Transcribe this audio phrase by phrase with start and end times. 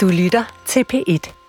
[0.00, 1.39] Du lytter til P1.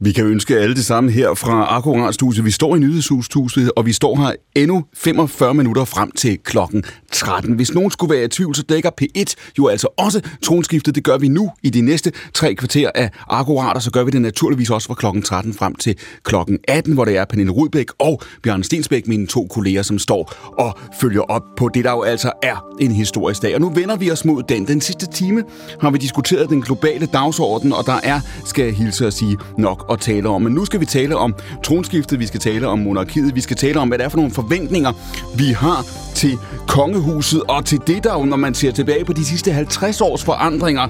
[0.00, 2.44] Vi kan ønske alle det samme her fra Akkuratstudiet.
[2.44, 7.54] Vi står i nyhedshustuset, og vi står her endnu 45 minutter frem til klokken 13.
[7.54, 10.94] Hvis nogen skulle være i tvivl, så dækker P1 jo altså også tronskiftet.
[10.94, 14.10] Det gør vi nu i de næste tre kvarter af Akkurat, og så gør vi
[14.10, 17.86] det naturligvis også fra klokken 13 frem til klokken 18, hvor det er Pernille Rudbæk
[17.98, 22.02] og Bjørn Stensbæk, mine to kolleger, som står og følger op på det, der jo
[22.02, 23.54] altså er en historisk dag.
[23.54, 24.66] Og nu vender vi os mod den.
[24.66, 25.44] Den sidste time
[25.80, 29.83] har vi diskuteret den globale dagsorden, og der er, skal jeg hilse at sige, nok
[29.90, 30.42] at tale om.
[30.42, 31.34] Men nu skal vi tale om
[31.64, 34.32] tronskiftet, vi skal tale om monarkiet, vi skal tale om, hvad det er for nogle
[34.32, 34.92] forventninger,
[35.36, 36.38] vi har til
[36.68, 40.24] kongehuset, og til det, der jo, når man ser tilbage på de sidste 50 års
[40.24, 40.88] forandringer,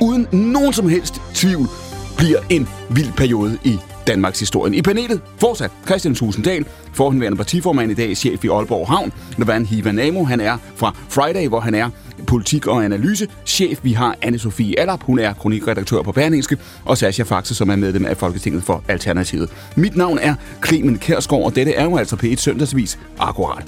[0.00, 1.68] uden nogen som helst tvivl,
[2.16, 3.78] bliver en vild periode i
[4.10, 4.74] Danmarks historien.
[4.74, 9.12] I panelet fortsat Christian Tusinddal, forhenværende partiformand i dag, chef i Aalborg Havn.
[9.38, 11.90] Navan Hiva Namo, han er fra Friday, hvor han er
[12.26, 13.28] politik- og analyse.
[13.46, 17.76] Chef, Vi har Anne-Sophie Allap, hun er kronikredaktør på Berlingske, og Sascha Faxe, som er
[17.76, 19.50] medlem af Folketinget for Alternativet.
[19.76, 20.34] Mit navn er
[20.66, 23.64] Clemen Kærsgaard, og dette er jo altså P1 Søndagsvis Akkurat.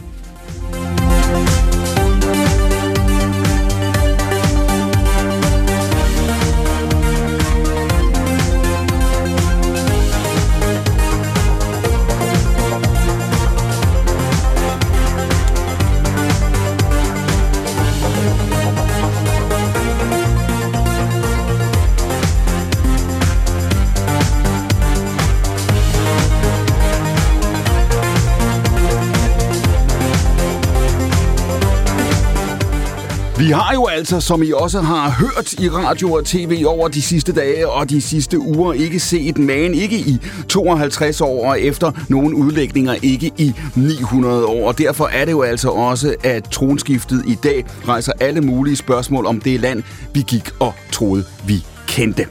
[33.43, 37.03] Vi har jo altså, som I også har hørt i radio og tv over de
[37.03, 41.93] sidste dage og de sidste uger, ikke set magen, ikke i 52 år og efter
[42.09, 44.69] nogle udlægninger, ikke i 900 år.
[44.69, 49.27] Og derfor er det jo altså også, at tronskiftet i dag rejser alle mulige spørgsmål
[49.27, 49.83] om det land,
[50.15, 52.27] vi gik og troede, vi kendte.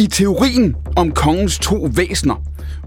[0.00, 2.42] I teorien om kongens to væsner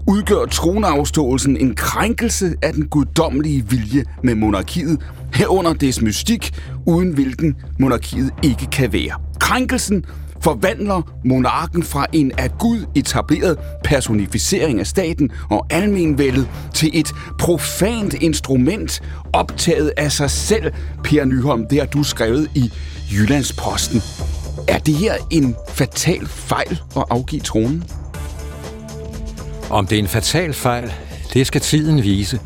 [0.06, 5.00] udgør tronafståelsen en krænkelse af den guddommelige vilje med monarkiet,
[5.34, 6.54] herunder dets mystik,
[6.86, 9.20] uden hvilken monarkiet ikke kan være.
[9.40, 10.04] Krænkelsen
[10.40, 18.14] forvandler monarken fra en af Gud etableret personificering af staten og almenvældet til et profant
[18.14, 20.72] instrument optaget af sig selv.
[21.04, 22.72] Per Nyholm, det har du skrevet i
[23.12, 24.02] Jyllandsposten.
[24.68, 27.84] Er det her en fatal fejl at afgive tronen?
[29.70, 30.92] Om det er en fatal fejl,
[31.34, 32.40] det skal tiden vise.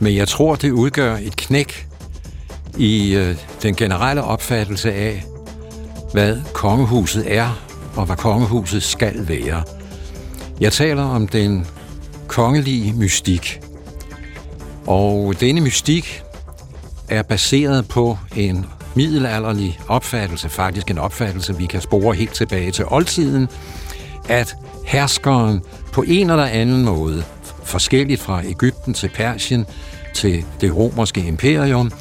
[0.00, 1.89] Men jeg tror, det udgør et knæk
[2.78, 5.24] i øh, den generelle opfattelse af,
[6.12, 7.60] hvad kongehuset er,
[7.96, 9.62] og hvad kongehuset skal være.
[10.60, 11.66] Jeg taler om den
[12.28, 13.60] kongelige mystik.
[14.86, 16.22] Og denne mystik
[17.08, 22.84] er baseret på en middelalderlig opfattelse, faktisk en opfattelse, vi kan spore helt tilbage til
[22.88, 23.48] oldtiden,
[24.28, 27.24] at herskeren på en eller anden måde,
[27.64, 29.66] forskelligt fra Ægypten til Persien
[30.14, 31.92] til det romerske imperium,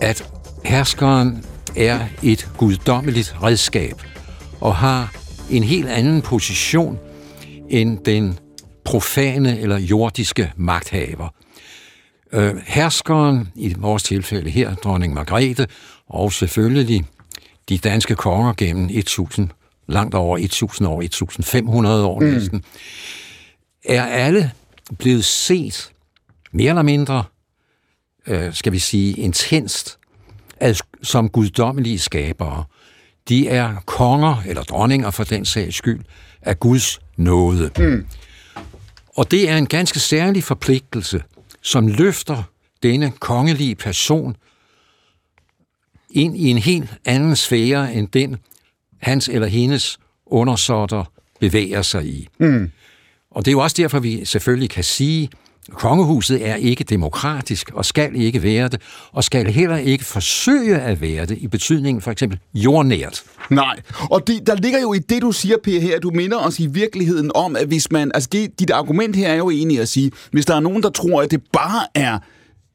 [0.00, 0.30] at
[0.64, 1.44] herskeren
[1.76, 4.02] er et guddommeligt redskab
[4.60, 5.14] og har
[5.50, 6.98] en helt anden position
[7.68, 8.38] end den
[8.84, 11.28] profane eller jordiske magthaver.
[12.32, 15.66] Øh, herskeren, i vores tilfælde her, dronning Margrethe,
[16.08, 17.04] og selvfølgelig
[17.68, 19.48] de danske konger gennem 1000,
[19.88, 22.26] langt over 1000 år, 1500 år mm.
[22.26, 22.64] næsten,
[23.84, 24.52] er alle
[24.98, 25.90] blevet set
[26.52, 27.24] mere eller mindre,
[28.26, 29.98] øh, skal vi sige, intenst
[31.02, 32.64] som guddommelige skabere.
[33.28, 36.00] De er konger, eller dronninger for den sags skyld,
[36.42, 37.70] af Guds nåde.
[37.78, 38.06] Mm.
[39.16, 41.22] Og det er en ganske særlig forpligtelse,
[41.62, 42.42] som løfter
[42.82, 44.36] denne kongelige person
[46.10, 48.36] ind i en helt anden sfære end den,
[49.02, 51.04] hans eller hendes undersåtter
[51.40, 52.28] bevæger sig i.
[52.38, 52.70] Mm.
[53.30, 55.30] Og det er jo også derfor, vi selvfølgelig kan sige,
[55.72, 58.80] kongehuset er ikke demokratisk og skal ikke være det,
[59.12, 63.22] og skal heller ikke forsøge at være det i betydningen for eksempel jordnært.
[63.50, 66.58] Nej, og det, der ligger jo i det, du siger, Per, her, du minder os
[66.58, 69.88] i virkeligheden om, at hvis man, altså det, dit argument her er jo egentlig at
[69.88, 72.18] sige, hvis der er nogen, der tror, at det bare er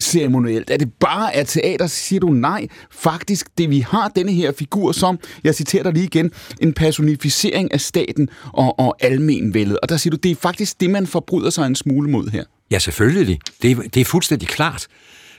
[0.02, 0.70] ceremonielt?
[0.70, 2.68] Er det bare er teater, siger du nej.
[2.92, 6.32] Faktisk, det vi har denne her figur som, jeg citerer dig lige igen,
[6.62, 9.80] en personificering af staten og, og almenvældet.
[9.80, 12.44] Og der siger du, det er faktisk det, man forbryder sig en smule mod her.
[12.72, 13.40] Ja, selvfølgelig.
[13.62, 14.88] Det, det er fuldstændig klart.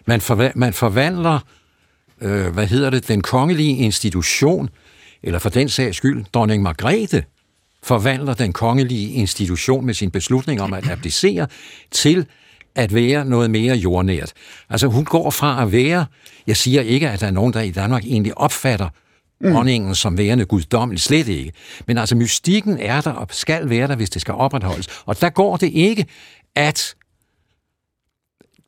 [0.07, 1.39] Man, forva- man forvandler,
[2.21, 4.69] øh, hvad hedder det, den kongelige institution,
[5.23, 7.23] eller for den sags skyld, dronning Margrethe,
[7.83, 11.47] forvandler den kongelige institution med sin beslutning om at abdicere
[11.91, 12.27] til
[12.75, 14.33] at være noget mere jordnært.
[14.71, 16.07] Altså hun går fra at være,
[16.47, 18.89] jeg siger ikke, at der er nogen, der i Danmark egentlig opfatter
[19.41, 19.95] mm.
[19.95, 21.53] som værende guddommelig, slet ikke.
[21.87, 24.87] Men altså mystikken er der og skal være der, hvis det skal opretholdes.
[25.07, 26.07] Og der går det ikke,
[26.55, 26.95] at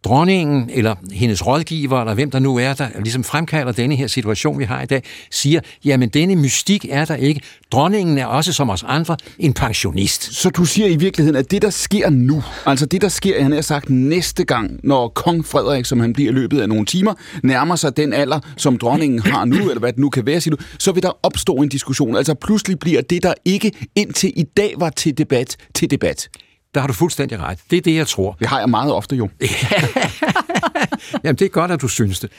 [0.05, 4.59] dronningen eller hendes rådgiver, eller hvem der nu er, der ligesom fremkalder denne her situation,
[4.59, 7.41] vi har i dag, siger, jamen denne mystik er der ikke.
[7.73, 10.35] Dronningen er også som os andre en pensionist.
[10.35, 13.53] Så du siger i virkeligheden, at det, der sker nu, altså det, der sker, han
[13.53, 17.15] har sagt næste gang, når kong Frederik, som han bliver i løbet af nogle timer,
[17.43, 20.57] nærmer sig den alder, som dronningen har nu, eller hvad det nu kan være, siger
[20.57, 22.17] du, så vil der opstå en diskussion.
[22.17, 26.29] Altså pludselig bliver det, der ikke indtil i dag var til debat, til debat.
[26.75, 27.59] Der har du fuldstændig ret.
[27.71, 28.37] Det er det, jeg tror.
[28.39, 29.29] Det har jeg meget ofte jo.
[31.25, 32.31] Jamen, det er godt, at du synes det.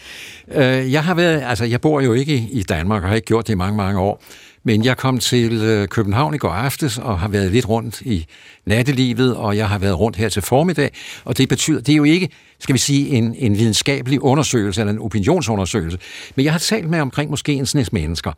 [0.51, 3.47] Øh, jeg har været, altså, jeg bor jo ikke i Danmark, og har ikke gjort
[3.47, 4.23] det i mange, mange år.
[4.63, 8.25] Men jeg kom til øh, København i går aftes, og har været lidt rundt i
[8.65, 10.91] nattelivet, og jeg har været rundt her til formiddag.
[11.25, 12.29] Og det betyder, det er jo ikke,
[12.59, 15.97] skal vi sige, en, en videnskabelig undersøgelse, eller en opinionsundersøgelse.
[16.35, 18.31] Men jeg har talt med omkring måske en snes mennesker.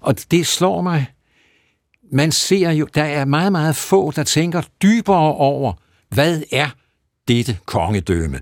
[0.00, 1.06] Og det slår mig,
[2.12, 5.72] man ser jo, der er meget, meget få, der tænker dybere over,
[6.08, 6.68] hvad er
[7.28, 8.40] dette kongedømme?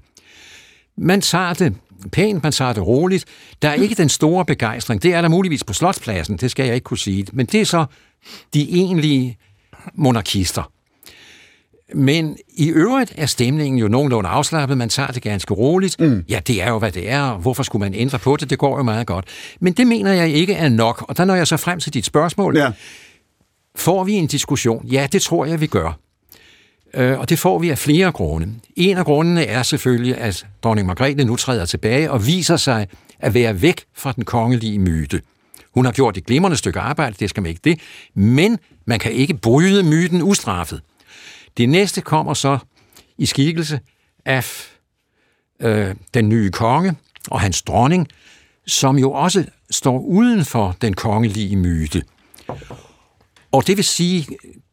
[0.99, 1.75] Man tager det
[2.13, 3.25] pænt, man tager det roligt.
[3.63, 5.03] Der er ikke den store begejstring.
[5.03, 7.27] Det er der muligvis på Slotspladsen, det skal jeg ikke kunne sige.
[7.33, 7.85] Men det er så
[8.55, 9.39] de egentlige
[9.95, 10.71] monarkister.
[11.95, 14.79] Men i øvrigt er stemningen jo nogenlunde afslappet.
[14.79, 16.01] Man tager det ganske roligt.
[16.01, 16.25] Mm.
[16.29, 17.35] Ja, det er jo, hvad det er.
[17.35, 18.51] Hvorfor skulle man ændre på det?
[18.51, 19.25] Det går jo meget godt.
[19.61, 21.05] Men det mener jeg ikke er nok.
[21.09, 22.57] Og der når jeg så frem til dit spørgsmål.
[22.57, 22.71] Ja.
[23.77, 24.87] Får vi en diskussion?
[24.87, 25.99] Ja, det tror jeg, vi gør.
[26.95, 28.55] Øh, og det får vi af flere grunde.
[28.77, 32.87] En af grundene er selvfølgelig, at dronning Margrethe nu træder tilbage og viser sig
[33.19, 35.23] at være væk fra den kongelige myte.
[35.75, 37.81] Hun har gjort et glimrende stykke arbejde, det skal man ikke det,
[38.15, 40.81] men man kan ikke bryde myten ustraffet.
[41.57, 42.59] Det næste kommer så
[43.19, 43.81] i skikkelse
[44.25, 44.71] af
[45.61, 46.95] øh, den nye konge
[47.31, 48.09] og hans dronning,
[48.67, 52.03] som jo også står uden for den kongelige myte.
[53.57, 54.27] Og det vil sige,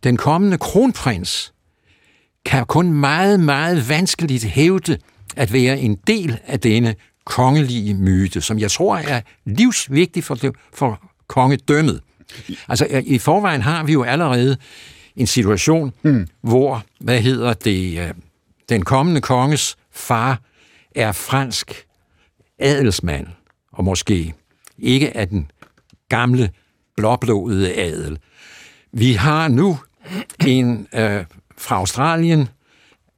[0.03, 1.53] den kommende kronprins
[2.45, 4.97] kan kun meget, meget vanskeligt hævde
[5.35, 6.95] at være en del af denne
[7.25, 10.37] kongelige myte, som jeg tror er livsvigtig for,
[10.73, 12.01] for kongedømmet.
[12.67, 14.57] Altså, i forvejen har vi jo allerede
[15.15, 16.27] en situation, mm.
[16.41, 18.13] hvor, hvad hedder det, øh,
[18.69, 20.41] den kommende konges far
[20.95, 21.85] er fransk
[22.59, 23.27] adelsmand,
[23.71, 24.33] og måske
[24.77, 25.51] ikke af den
[26.09, 26.49] gamle
[26.95, 28.19] blåblodede adel.
[28.93, 29.77] Vi har nu
[30.47, 31.25] en øh,
[31.57, 32.49] fra Australien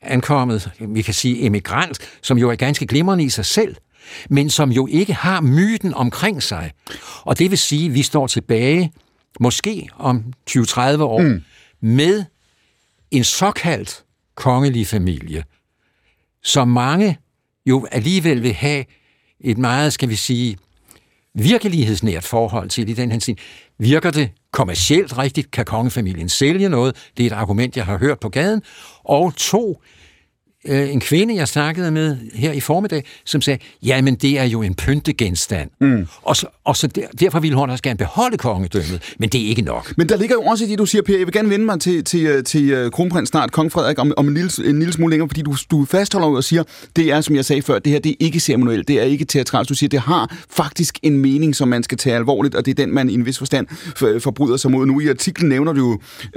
[0.01, 3.75] ankommet, vi kan sige emigrant, som jo er ganske glimrende i sig selv,
[4.29, 6.71] men som jo ikke har myten omkring sig.
[7.21, 8.93] Og det vil sige, at vi står tilbage,
[9.39, 11.41] måske om 20-30 år, mm.
[11.81, 12.23] med
[13.11, 14.03] en såkaldt
[14.35, 15.43] kongelig familie,
[16.43, 17.17] som mange
[17.65, 18.85] jo alligevel vil have
[19.39, 20.57] et meget, skal vi sige,
[21.33, 23.35] virkelighedsnært forhold til i den her tid.
[23.77, 25.51] Virker det kommercielt rigtigt?
[25.51, 27.09] Kan kongefamilien sælge noget?
[27.17, 28.61] Det er et argument, jeg har hørt på gaden.
[29.03, 29.81] Og to,
[30.65, 34.61] øh, en kvinde, jeg snakkede med her i formiddag, som sagde, jamen det er jo
[34.61, 35.69] en pyntegenstand.
[35.81, 36.07] Mm.
[36.21, 39.47] Og, så, og så der, derfor ville hun også gerne beholde kongedømmet, men det er
[39.47, 39.93] ikke nok.
[39.97, 41.79] Men der ligger jo også i det, du siger, Per, jeg vil gerne vende mig
[41.79, 44.93] til, til, øh, til, uh, kronprins snart, kong Frederik, om, om en, lille, en lille
[44.93, 46.63] smule længere, fordi du, du fastholder og siger,
[46.95, 49.25] det er, som jeg sagde før, det her det er ikke ceremonielt, det er ikke
[49.25, 49.69] teatralt.
[49.69, 52.85] Du siger, det har faktisk en mening, som man skal tage alvorligt, og det er
[52.85, 53.67] den, man i en vis forstand
[54.19, 54.85] forbryder sig mod.
[54.85, 55.93] Nu i artiklen nævner du jo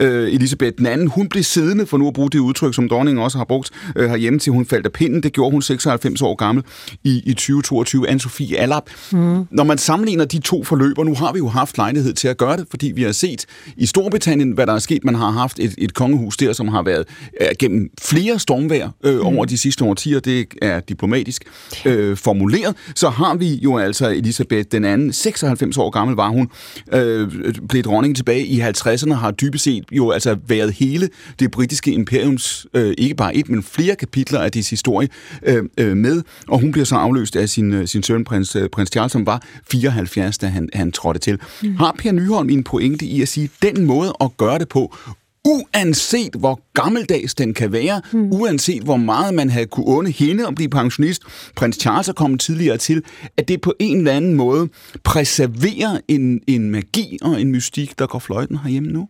[0.07, 3.25] uh, Elisabeth den anden, hun blev siddende, for nu at bruge det udtryk, som dronningen
[3.25, 5.23] også har brugt uh, herhjemme til, hun faldt af pinden.
[5.23, 6.65] Det gjorde hun 96 år gammel
[7.05, 8.09] i, i 2022.
[8.09, 8.91] Anne-Sophie Allap.
[9.13, 9.45] Mm.
[9.51, 12.57] Når man sammenligner de to forløber, nu har vi jo haft lejlighed til at gøre
[12.57, 13.47] det, fordi vi har set
[13.77, 15.05] i Storbritannien, hvad der er sket.
[15.05, 17.05] Man har haft et, et kongehus der, som har været
[17.41, 19.27] uh, gennem flere stormvær øh, mm.
[19.27, 20.21] over de sidste årtier.
[20.21, 21.45] Det er diplomatisk
[21.85, 22.77] øh, formuleret.
[22.95, 26.49] Så har vi jo altså Elisabeth den anden, 96 år gammel var hun,
[26.93, 27.29] øh,
[27.69, 31.09] blev dronning tilbage i 50'erne, har dybest set jo altså været hele
[31.39, 35.09] det britiske imperiums, øh, ikke bare et, men flere kapitler af Frankrigs historie
[35.43, 38.69] øh, øh, med, og hun bliver så afløst af sin, øh, sin søn, prins, øh,
[38.69, 41.39] prins Charles, som var 74, da han, han trådte til.
[41.63, 41.77] Mm.
[41.77, 44.97] Har Per Nyholm en pointe i at sige, den måde at gøre det på,
[45.45, 48.33] uanset hvor gammeldags den kan være, mm.
[48.33, 51.23] uanset hvor meget man havde kunne unde hende at blive pensionist,
[51.57, 53.03] prins Charles er kommet tidligere til,
[53.37, 54.69] at det på en eller anden måde
[55.05, 59.09] præserverer en, en magi og en mystik, der går fløjten herhjemme nu?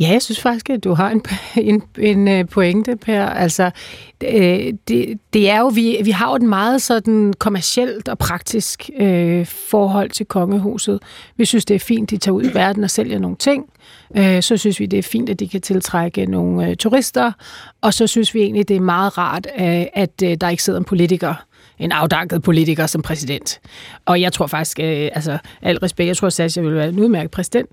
[0.00, 1.22] Ja, jeg synes faktisk, at du har en,
[1.70, 3.26] en, en øh, pointe, Per.
[3.26, 3.70] Altså,
[4.24, 8.90] øh, det, det er jo, vi, vi har jo et meget sådan kommercielt og praktisk
[9.00, 11.00] øh, forhold til kongehuset.
[11.36, 13.64] Vi synes, det er fint, de tager ud i verden og sælger nogle ting.
[14.16, 17.32] Øh, så synes vi, det er fint, at de kan tiltrække nogle øh, turister.
[17.80, 20.78] Og så synes vi egentlig, det er meget rart, øh, at øh, der ikke sidder
[20.78, 21.34] en politiker
[21.78, 23.60] en afdanket politiker som præsident.
[24.04, 26.98] Og jeg tror faktisk, øh, altså al respekt, jeg tror, at Sascha ville være en
[26.98, 27.68] udmærket præsident.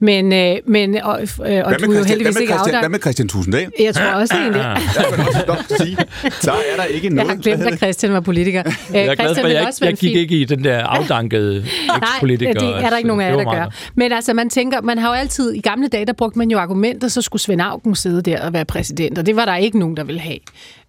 [0.00, 2.80] Men, øh, men og, øh, og hvad du er jo heldigvis ikke afdanket.
[2.80, 3.70] hvad med Christian Tusinddal?
[3.80, 4.60] Jeg tror også egentlig.
[4.62, 4.74] Ja,
[5.16, 5.96] men også nok sige,
[6.40, 7.30] så er der ikke Jeg noget.
[7.30, 8.62] har glemt, at Christian var politiker.
[8.66, 10.44] Øh, Jeg er glad Christian for, at jeg, også ikke, jeg gik fin- ikke i
[10.44, 11.64] den der afdankede
[12.02, 12.54] ekspolitiker.
[12.54, 13.66] Nej, det er der ikke nogen af jer, der gør.
[13.94, 16.58] Men altså, man tænker, man har jo altid, i gamle dage, der brugte man jo
[16.58, 19.78] argumenter, så skulle Svend Auken sidde der og være præsident, og det var der ikke
[19.78, 20.38] nogen, der ville have.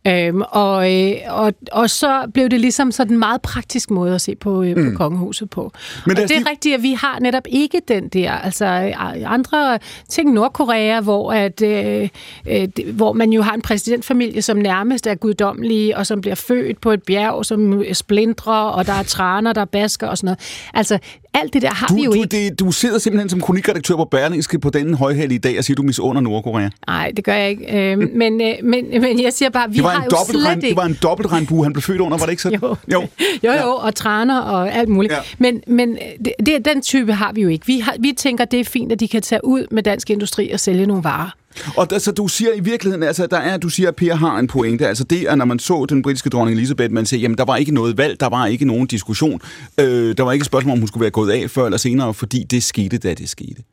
[0.08, 4.22] Øhm, og, øh, og, og så blev det ligesom sådan en meget praktisk måde at
[4.22, 5.72] se på, øh, på kongehuset på.
[6.06, 8.94] Men og det er lige- rigtigt, at vi har netop ikke den der, altså øh,
[9.34, 12.10] andre ting, Nordkorea, hvor, at, øh,
[12.50, 16.82] øh, hvor man jo har en præsidentfamilie, som nærmest er guddommelige, og som bliver født
[16.82, 20.40] på et bjerg, som splindrer, og der er træner, der basker og sådan noget.
[20.74, 21.00] Altså,
[21.42, 22.28] alt det der har Du, vi jo du, ikke.
[22.50, 25.76] det, du sidder simpelthen som kronikredaktør på Berlingske på den højhæl i dag og siger,
[25.76, 26.70] du misunder Nordkorea.
[26.88, 27.92] Nej, det gør jeg ikke.
[27.92, 30.54] Øh, men, øh, men, men jeg siger bare, vi Det var, har en jo dobbeltregn,
[30.62, 30.70] slet ikke...
[30.70, 32.60] det var en dobbeltregnbue, han blev født under, var det ikke sådan?
[32.64, 32.76] Jo.
[32.92, 33.08] jo.
[33.44, 35.12] Jo, jo, og træner og alt muligt.
[35.14, 35.18] Ja.
[35.18, 35.24] Ja.
[35.40, 37.66] Men, men det, det, den type har vi jo ikke.
[37.66, 40.52] Vi, har, vi tænker, det er fint, at de kan tage ud med dansk industri
[40.52, 41.30] og sælge nogle varer.
[41.78, 44.40] Og der, så du siger i virkeligheden, altså der er, du siger, at Per har
[44.40, 44.88] en pointe.
[44.88, 47.56] Altså det er, når man så den britiske dronning Elisabeth, man siger, jamen der var
[47.56, 49.42] ikke noget valg, der var ikke nogen diskussion.
[49.80, 52.14] Øh, der var ikke et spørgsmål, om hun skulle være gået af før eller senere,
[52.14, 53.64] fordi det skete, da det skete.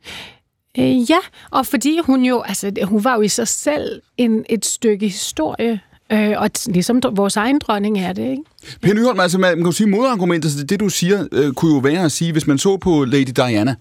[0.79, 1.19] Øh, ja,
[1.51, 5.79] og fordi hun jo, altså hun var jo i sig selv en, et stykke historie,
[6.11, 8.43] øh, og ligesom vores egen dronning er det, ikke?
[8.81, 11.73] Per Nyholm, altså man, kan jo sige modargumentet, så det, det du siger, øh, kunne
[11.73, 13.75] jo være at sige, hvis man så på Lady Diana,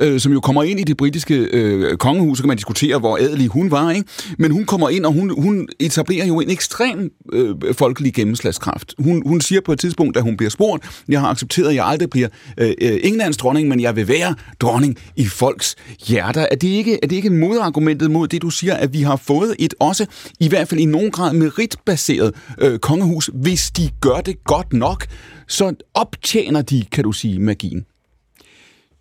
[0.00, 3.16] øh, som jo kommer ind i det britiske øh, kongehus, så kan man diskutere, hvor
[3.16, 4.08] adelig hun var, ikke?
[4.38, 8.94] Men hun kommer ind, og hun, hun etablerer jo en ekstrem øh, folkelig gennemslagskraft.
[8.98, 11.86] Hun, hun siger på et tidspunkt, da hun bliver spurgt, jeg har accepteret, at jeg
[11.86, 12.28] aldrig bliver
[12.58, 15.76] øh, øh, Englands dronning, men jeg vil være dronning i folks
[16.06, 16.46] hjerter.
[16.50, 19.56] Er det ikke, er det ikke modargumentet mod det, du siger, at vi har fået
[19.58, 20.06] et også,
[20.40, 25.06] i hvert fald i nogen grad meritbaseret øh, kongehus, hvis de gør det godt nok,
[25.48, 27.84] så optjener de, kan du sige, magien.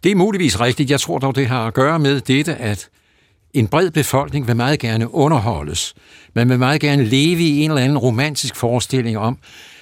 [0.04, 0.92] Det er muligvis rigtigt.
[0.92, 2.90] Jeg tror dog, det har at gøre med dette, at
[3.54, 5.94] en bred befolkning vil meget gerne underholdes.
[6.34, 9.38] Man vil meget gerne leve i en eller anden romantisk forestilling om,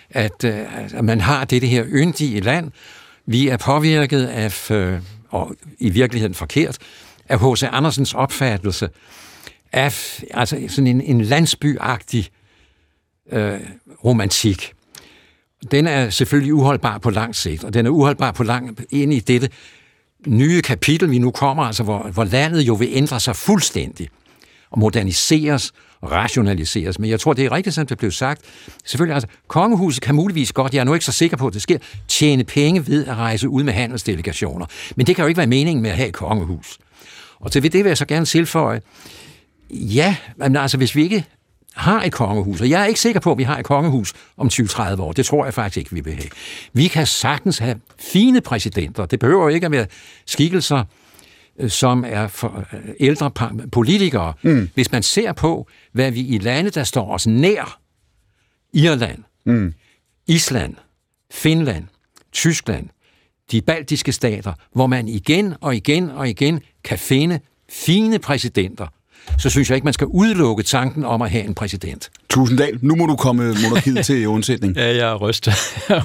[0.10, 2.72] at, øh, at man har det her yndige land.
[3.26, 5.00] Vi er påvirket af, øh,
[5.30, 6.78] og i virkeligheden forkert,
[7.30, 7.64] af H.C.
[7.72, 8.90] Andersens opfattelse
[9.72, 12.30] af altså sådan en, en landsbyagtig
[13.32, 13.60] øh,
[14.06, 14.74] romantik.
[15.72, 19.20] Den er selvfølgelig uholdbar på lang sigt, og den er uholdbar på lang ind i
[19.20, 19.50] dette
[20.28, 24.10] nye kapitel, vi nu kommer, altså hvor, hvor landet jo vil ændre sig fuldstændig
[24.72, 27.00] og moderniseres og rationaliseres.
[27.00, 28.42] Men jeg tror, det er rigtigt, som det blev sagt.
[28.86, 31.62] Selvfølgelig, altså, kongehuset kan muligvis godt, jeg er nu ikke så sikker på, at det
[31.62, 34.66] sker, tjene penge ved at rejse ud med handelsdelegationer.
[34.96, 36.78] Men det kan jo ikke være meningen med at have et kongehus.
[37.40, 38.82] Og til det vil jeg så gerne tilføje,
[39.70, 41.26] ja, men altså hvis vi ikke
[41.76, 44.48] har et kongehus, og jeg er ikke sikker på, at vi har et kongehus om
[44.48, 45.12] 20-30 år.
[45.12, 46.30] Det tror jeg faktisk ikke, vi vil have.
[46.74, 49.06] Vi kan sagtens have fine præsidenter.
[49.06, 49.86] Det behøver jo ikke at være
[50.26, 50.84] skikkelser,
[51.60, 53.32] øh, som er for øh, ældre
[53.72, 54.34] politikere.
[54.42, 54.70] Mm.
[54.74, 57.80] Hvis man ser på, hvad vi i lande, der står os nær,
[58.74, 59.74] Irland, mm.
[60.28, 60.76] Island,
[61.32, 61.88] Finland,
[62.32, 62.90] Tyskland,
[63.52, 68.88] de baltiske stater, hvor man igen og igen og igen kan finde fine præsidenter,
[69.38, 72.10] så synes jeg ikke, man skal udelukke tanken om at have en præsident.
[72.30, 74.76] Tusinddal, nu må du komme monarkiet til undsætning.
[74.78, 75.54] Ja, jeg er rystet.
[75.90, 76.04] Jeg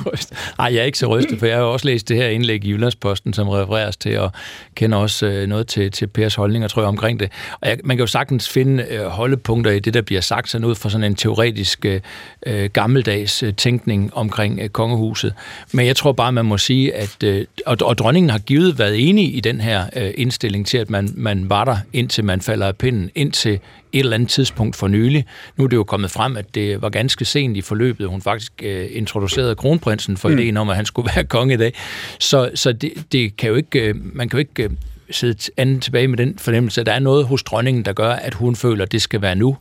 [0.59, 3.33] jeg er ikke så rystet, for jeg har også læst det her indlæg i Jyllandsposten,
[3.33, 4.33] som refereres til, og
[4.75, 7.33] kender også øh, noget til, til Pers holdninger, tror jeg, omkring det.
[7.61, 10.64] Og jeg, man kan jo sagtens finde øh, holdepunkter i det, der bliver sagt, sådan
[10.64, 12.00] ud fra sådan en teoretisk øh,
[12.47, 15.35] øh gammeldags tænkning omkring øh, kongehuset.
[15.73, 19.09] Men jeg tror bare, man må sige, at øh, og, og dronningen har givet været
[19.09, 22.66] enig i den her øh, indstilling til, at man, man var der, indtil man falder
[22.66, 23.61] af pinden, indtil
[23.94, 25.24] et eller andet tidspunkt for nylig.
[25.56, 28.52] Nu er det jo kommet frem, at det var ganske sent i forløbet, hun faktisk
[28.62, 30.38] øh, introducerede kronprinsen for mm.
[30.38, 31.72] ideen om, at han skulle være konge i dag.
[32.18, 34.70] Så, så det, det kan jo ikke, øh, man kan jo ikke øh,
[35.10, 38.34] sidde andet tilbage med den fornemmelse, at der er noget hos dronningen, der gør, at
[38.34, 39.56] hun føler, at det skal være nu.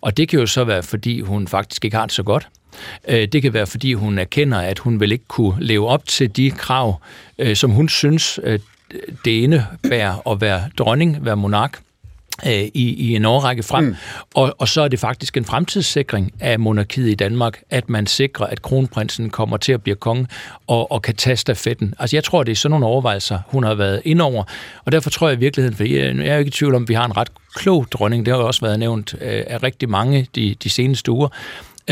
[0.00, 2.48] Og det kan jo så være, fordi hun faktisk ikke har det så godt.
[3.08, 6.36] Øh, Det kan være, fordi hun erkender, at hun vil ikke kunne leve op til
[6.36, 7.00] de krav,
[7.38, 8.40] øh, som hun synes,
[9.24, 11.80] det indebærer at være dronning, være monark
[12.46, 13.84] øh, i, i en årrække frem.
[13.84, 13.96] Mm.
[14.34, 18.46] Og, og så er det faktisk en fremtidssikring af monarkiet i Danmark, at man sikrer,
[18.46, 20.26] at kronprinsen kommer til at blive konge
[20.66, 21.94] og, og kan tage stafetten.
[21.98, 24.44] Altså jeg tror, det er sådan nogle overvejelser, hun har været ind over.
[24.84, 26.82] Og derfor tror jeg i virkeligheden, for jeg jeg er jo ikke i tvivl om,
[26.82, 29.62] at vi har en ret klog dronning, det har jo også været nævnt øh, af
[29.62, 31.28] rigtig mange de, de seneste uger,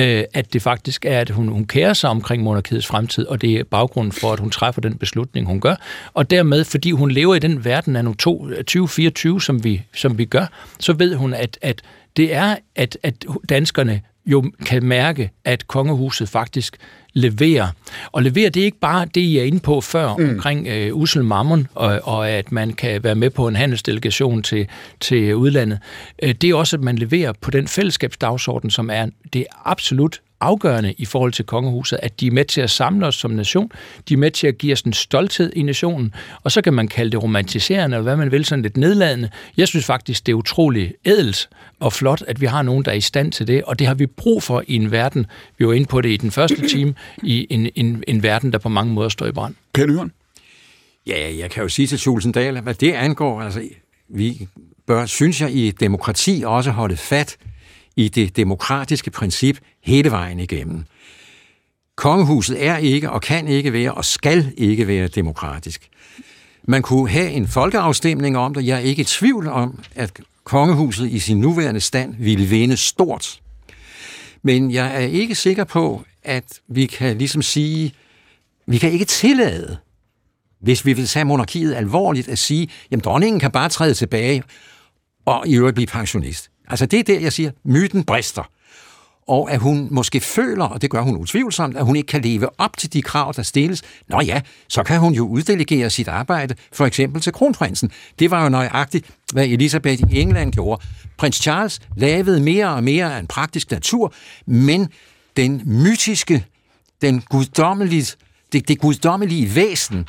[0.00, 3.54] øh, at det faktisk er, at hun, hun kærer sig omkring monarkiets fremtid, og det
[3.54, 5.74] er baggrunden for, at hun træffer den beslutning, hun gør.
[6.14, 10.24] Og dermed, fordi hun lever i den verden af nu 2024, som vi, som vi
[10.24, 10.46] gør,
[10.80, 11.82] så ved hun, at, at
[12.16, 13.14] det er, at, at
[13.48, 16.76] danskerne jo kan mærke, at kongehuset faktisk
[17.12, 17.68] leverer.
[18.12, 20.30] Og leverer det er ikke bare det, I er inde på før mm.
[20.30, 24.68] omkring øh, usel mammon, og, og at man kan være med på en handelsdelegation til,
[25.00, 25.78] til udlandet.
[26.22, 30.94] Øh, det er også, at man leverer på den fællesskabsdagsorden, som er det absolut afgørende
[30.98, 33.72] i forhold til kongehuset, at de er med til at samle os som nation,
[34.08, 36.88] de er med til at give os en stolthed i nationen, og så kan man
[36.88, 39.30] kalde det romantiserende, eller hvad man vil, sådan lidt nedladende.
[39.56, 41.48] Jeg synes faktisk, det er utrolig ædelt
[41.80, 43.94] og flot, at vi har nogen, der er i stand til det, og det har
[43.94, 45.26] vi brug for i en verden,
[45.58, 48.58] vi var inde på det i den første time, i en, en, en verden, der
[48.58, 49.54] på mange måder står i brand.
[49.74, 50.10] Per Nyhånd?
[51.06, 53.62] Ja, jeg kan jo sige til Tulsendal, hvad det angår, altså,
[54.08, 54.48] vi
[54.86, 57.36] bør, synes jeg, i demokrati også holde fat
[58.00, 60.84] i det demokratiske princip hele vejen igennem.
[61.96, 65.88] Kongehuset er ikke og kan ikke være og skal ikke være demokratisk.
[66.64, 68.66] Man kunne have en folkeafstemning om det.
[68.66, 73.40] Jeg er ikke i tvivl om, at kongehuset i sin nuværende stand ville vinde stort.
[74.42, 77.92] Men jeg er ikke sikker på, at vi kan ligesom sige,
[78.66, 79.76] vi kan ikke tillade,
[80.60, 84.42] hvis vi vil tage monarkiet alvorligt, at sige, jamen dronningen kan bare træde tilbage
[85.24, 86.50] og i øvrigt blive pensionist.
[86.70, 88.50] Altså det er der, jeg siger, myten brister.
[89.26, 92.60] Og at hun måske føler, og det gør hun utvivlsomt, at hun ikke kan leve
[92.60, 93.82] op til de krav, der stilles.
[94.08, 97.90] Nå ja, så kan hun jo uddelegere sit arbejde, for eksempel til kronprinsen.
[98.18, 100.82] Det var jo nøjagtigt, hvad Elisabeth i England gjorde.
[101.16, 104.12] Prins Charles lavede mere og mere af en praktisk natur,
[104.46, 104.88] men
[105.36, 106.46] den mytiske,
[107.02, 108.06] den guddommelige,
[108.52, 110.08] det, det guddommelige væsen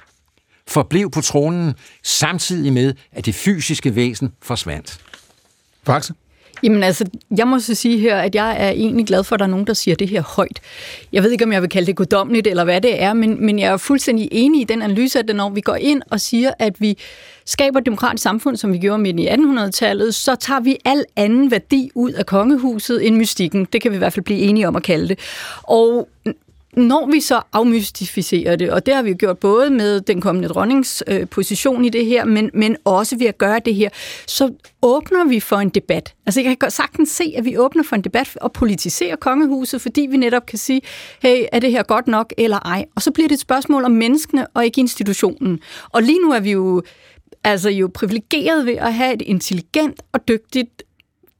[0.67, 4.99] forblev på tronen, samtidig med, at det fysiske væsen forsvandt.
[5.85, 6.13] Faxe?
[6.63, 7.05] Jamen altså,
[7.37, 9.67] jeg må så sige her, at jeg er egentlig glad for, at der er nogen,
[9.67, 10.59] der siger det her højt.
[11.11, 13.59] Jeg ved ikke, om jeg vil kalde det guddommeligt, eller hvad det er, men, men
[13.59, 16.81] jeg er fuldstændig enig i den analyse, at når vi går ind og siger, at
[16.81, 16.97] vi
[17.45, 21.51] skaber et demokratisk samfund, som vi gjorde midt i 1800-tallet, så tager vi al anden
[21.51, 23.67] værdi ud af kongehuset end mystikken.
[23.73, 25.19] Det kan vi i hvert fald blive enige om at kalde det.
[25.63, 26.09] Og
[26.77, 30.47] når vi så afmystificerer det, og det har vi jo gjort både med den kommende
[30.47, 33.89] dronnings øh, position i det her, men, men også ved at gøre det her,
[34.27, 36.13] så åbner vi for en debat.
[36.25, 40.01] Altså jeg kan sagtens se, at vi åbner for en debat og politiserer kongehuset, fordi
[40.11, 40.81] vi netop kan sige,
[41.21, 42.85] hey, er det her godt nok eller ej?
[42.95, 45.59] Og så bliver det et spørgsmål om menneskene og ikke institutionen.
[45.89, 46.81] Og lige nu er vi jo
[47.43, 50.83] altså jo privilegeret ved at have et intelligent og dygtigt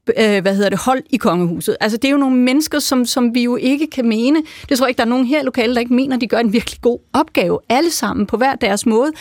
[0.08, 1.76] øh, hvad hedder det, hold i kongehuset.
[1.80, 4.42] Altså, det er jo nogle mennesker, som, som vi jo ikke kan mene.
[4.68, 6.38] Det tror jeg ikke, der er nogen her i lokalet, der ikke mener, de gør
[6.38, 9.12] en virkelig god opgave, alle sammen på hver deres måde.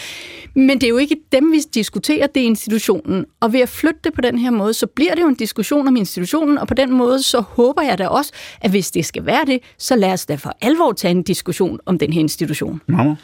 [0.56, 3.26] Men det er jo ikke dem, vi diskuterer, det er institutionen.
[3.39, 5.88] Og ved at flytte det på den her måde, så bliver det jo en diskussion
[5.88, 9.26] om institutionen, og på den måde, så håber jeg da også, at hvis det skal
[9.26, 12.82] være det, så lad os da for alvor tage en diskussion om den her institution.
[12.88, 13.15] Mamma?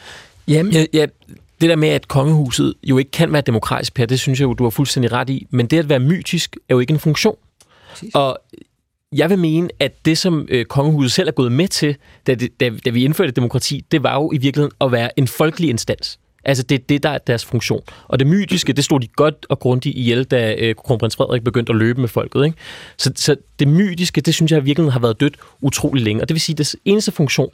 [0.48, 1.06] Jamen, ja, ja,
[1.60, 4.54] det der med, at kongehuset jo ikke kan være demokratisk, Per, det synes jeg jo,
[4.54, 5.46] du har fuldstændig ret i.
[5.50, 7.36] Men det at være mytisk er jo ikke en funktion.
[7.98, 8.14] Præcis.
[8.14, 8.38] Og
[9.12, 12.70] jeg vil mene, at det, som øh, kongehuset selv er gået med til, da, da,
[12.84, 16.18] da vi indførte demokrati, det var jo i virkeligheden at være en folkelig instans.
[16.44, 17.80] Altså, det er det, der er deres funktion.
[18.08, 21.70] Og det mytiske, det stod de godt og grundigt ihjel, da øh, kronprins Frederik begyndte
[21.70, 22.44] at løbe med folket.
[22.44, 22.56] Ikke?
[22.98, 26.22] Så, så det mytiske, det synes jeg virkelig har været dødt utrolig længe.
[26.22, 27.50] Og det vil sige, at deres eneste funktion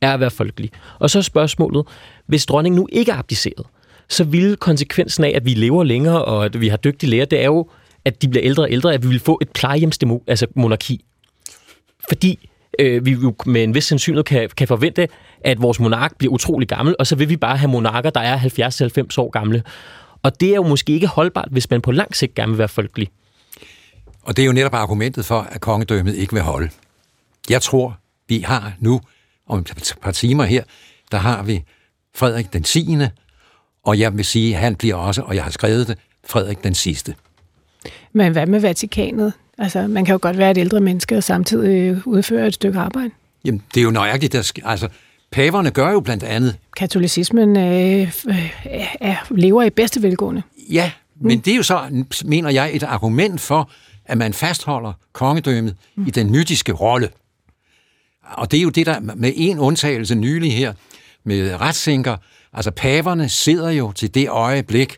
[0.00, 0.70] er at være folkelig.
[0.98, 1.86] Og så er spørgsmålet,
[2.26, 3.66] hvis dronningen nu ikke er abdiceret,
[4.08, 7.40] så ville konsekvensen af, at vi lever længere, og at vi har dygtige læger, det
[7.40, 7.70] er jo,
[8.04, 11.04] at de bliver ældre og ældre, at vi vil få et plejehjemsdemo, altså monarki.
[12.08, 15.08] Fordi øh, vi jo med en vis sandsynlighed kan, kan forvente,
[15.40, 18.38] at vores monark bliver utrolig gammel, og så vil vi bare have monarker, der er
[18.38, 19.62] 70-90 år gamle.
[20.22, 22.68] Og det er jo måske ikke holdbart, hvis man på lang sigt gerne vil være
[22.68, 23.08] folkelig.
[24.22, 26.70] Og det er jo netop argumentet for, at kongedømmet ikke vil holde.
[27.50, 29.00] Jeg tror, vi har nu,
[29.46, 30.62] om et par timer her,
[31.12, 31.62] der har vi
[32.14, 32.96] Frederik den 10.
[33.84, 36.74] Og jeg vil sige, at han bliver også, og jeg har skrevet det, Frederik den
[36.74, 37.14] sidste.
[38.12, 39.32] Men hvad med Vatikanet?
[39.58, 43.10] Altså, man kan jo godt være et ældre menneske og samtidig udføre et stykke arbejde.
[43.44, 44.32] Jamen, det er jo nøjagtigt.
[44.32, 44.88] Der, altså,
[45.30, 46.56] paverne gør jo blandt andet...
[46.76, 48.52] Katolicismen øh, øh,
[49.00, 50.42] er, lever i bedste velgående.
[50.70, 51.42] Ja, men mm.
[51.42, 53.70] det er jo så, mener jeg, et argument for,
[54.04, 56.06] at man fastholder kongedømmet mm.
[56.06, 57.08] i den mytiske rolle.
[58.32, 60.72] Og det er jo det, der med en undtagelse nylig her,
[61.24, 62.16] med retssænker,
[62.52, 64.96] altså paverne sidder jo til det øjeblik,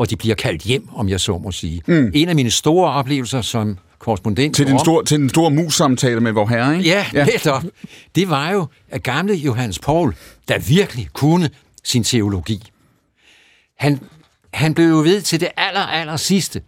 [0.00, 1.82] hvor de bliver kaldt hjem, om jeg så må sige.
[1.86, 2.10] Mm.
[2.14, 6.32] En af mine store oplevelser som korrespondent til den, store, til den store mus-samtale med
[6.32, 6.88] vor herre, ikke?
[6.88, 7.24] Ja, ja.
[7.24, 7.62] netop.
[8.14, 10.14] Det var jo, at gamle Johannes Paul,
[10.48, 11.50] der virkelig kunne
[11.84, 12.62] sin teologi.
[13.78, 14.00] Han,
[14.54, 16.62] han blev jo ved til det aller, aller sidste.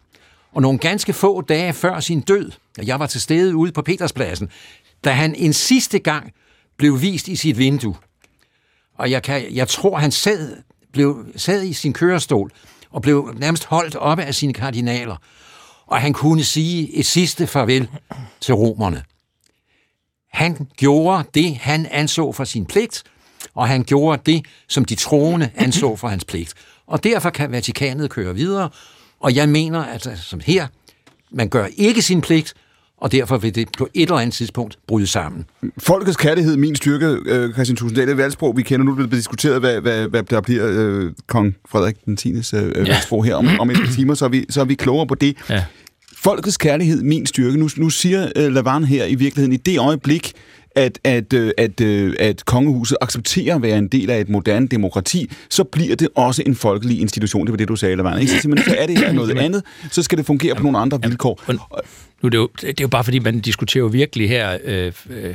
[0.52, 3.82] Og nogle ganske få dage før sin død, og jeg var til stede ude på
[3.82, 4.48] Peterspladsen,
[5.04, 6.32] da han en sidste gang
[6.76, 7.94] blev vist i sit vindue.
[8.98, 10.56] Og jeg, kan, jeg tror, han sad,
[10.92, 12.50] blev, sad i sin kørestol
[12.92, 15.16] og blev nærmest holdt oppe af sine kardinaler.
[15.86, 17.88] Og han kunne sige et sidste farvel
[18.40, 19.02] til romerne.
[20.32, 23.02] Han gjorde det, han anså for sin pligt,
[23.54, 26.54] og han gjorde det, som de troende anså for hans pligt.
[26.86, 28.70] Og derfor kan Vatikanet køre videre,
[29.20, 30.66] og jeg mener, at som her,
[31.30, 32.54] man gør ikke sin pligt,
[33.02, 35.44] og derfor vil det på et eller andet tidspunkt bryde sammen.
[35.78, 39.18] Folkets kærlighed, min styrke, øh, Christian Tusinddal, det er valgsprog, vi kender nu, det bliver
[39.18, 42.30] diskuteret, hvad, hvad, hvad der bliver øh, kong Frederik den 10.
[42.30, 42.60] Øh, ja.
[42.60, 45.14] valgsprog her om, om et par timer, så er, vi, så er vi klogere på
[45.14, 45.36] det.
[45.50, 45.64] Ja.
[46.16, 47.58] Folkets kærlighed, min styrke.
[47.58, 50.32] Nu, nu siger øh, Lavan her i virkeligheden, i det øjeblik,
[50.74, 54.66] at, at, øh, at, øh, at kongehuset accepterer at være en del af et moderne
[54.66, 57.46] demokrati, så bliver det også en folkelig institution.
[57.46, 58.20] Det var det, du sagde, Lavan.
[58.20, 58.32] Ikke?
[58.32, 61.40] Så, så er det her noget andet, så skal det fungere på nogle andre vilkår.
[62.22, 64.92] Nu, det, er jo, det er jo bare fordi, man diskuterer jo virkelig her øh,
[65.10, 65.34] øh,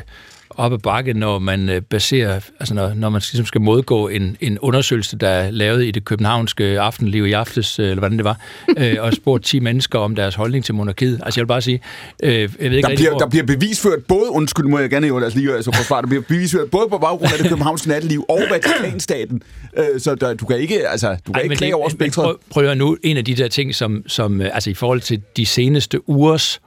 [0.57, 4.37] op ad bakke, når man øh, baserer, altså når, når man ligesom skal modgå en,
[4.41, 8.25] en undersøgelse, der er lavet i det københavnske aftenliv i aftes, øh, eller hvordan det
[8.25, 8.39] var,
[8.77, 11.21] øh, og spurgt 10 mennesker om deres holdning til monarkiet.
[11.25, 11.81] Altså jeg vil bare sige,
[12.23, 13.19] øh, jeg ved ikke der, bliver, hvor...
[13.19, 16.23] der bliver bevisført både, undskyld, må jeg gerne jo altså lige altså forsvare, der bliver
[16.27, 19.41] bevisført både på baggrund af det københavnske natteliv og Vatikanstaten.
[19.77, 22.25] Øh, så der, du kan ikke, altså, du kan Ej, ikke klage over spektret.
[22.25, 25.21] Prøv, prøv at nu, en af de der ting, som, som altså i forhold til
[25.37, 26.61] de seneste ugers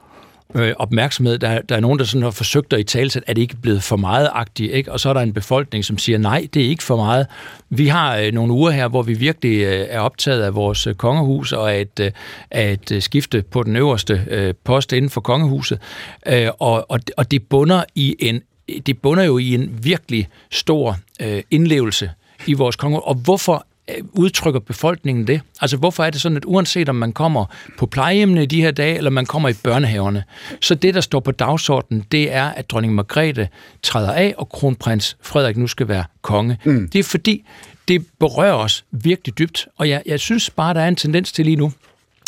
[0.55, 1.37] øh, opmærksomhed.
[1.37, 3.61] Der, der er nogen, der sådan har forsøgt at i tale, at det ikke er
[3.61, 4.91] blevet for meget agtigt, ikke?
[4.91, 7.27] og så er der en befolkning, som siger, nej, det er ikke for meget.
[7.69, 10.95] Vi har øh, nogle uger her, hvor vi virkelig øh, er optaget af vores øh,
[10.95, 12.11] kongehus og at, øh,
[12.51, 15.79] at øh, skifte på den øverste øh, post inden for kongehuset,
[16.27, 18.41] øh, og, og, og det bunder i en
[18.85, 22.11] det bunder jo i en virkelig stor øh, indlevelse
[22.47, 23.01] i vores konge.
[23.01, 23.65] Og hvorfor
[24.13, 25.41] udtrykker befolkningen det?
[25.61, 27.45] Altså hvorfor er det sådan, at uanset om man kommer
[27.77, 30.23] på plejehjemmene i de her dage, eller man kommer i børnehaverne,
[30.61, 33.47] så det, der står på dagsordenen, det er, at dronning Margrethe
[33.83, 36.57] træder af, og kronprins Frederik nu skal være konge.
[36.63, 36.89] Mm.
[36.89, 37.45] Det er fordi,
[37.87, 41.45] det berører os virkelig dybt, og jeg, jeg synes bare, der er en tendens til
[41.45, 41.71] lige nu,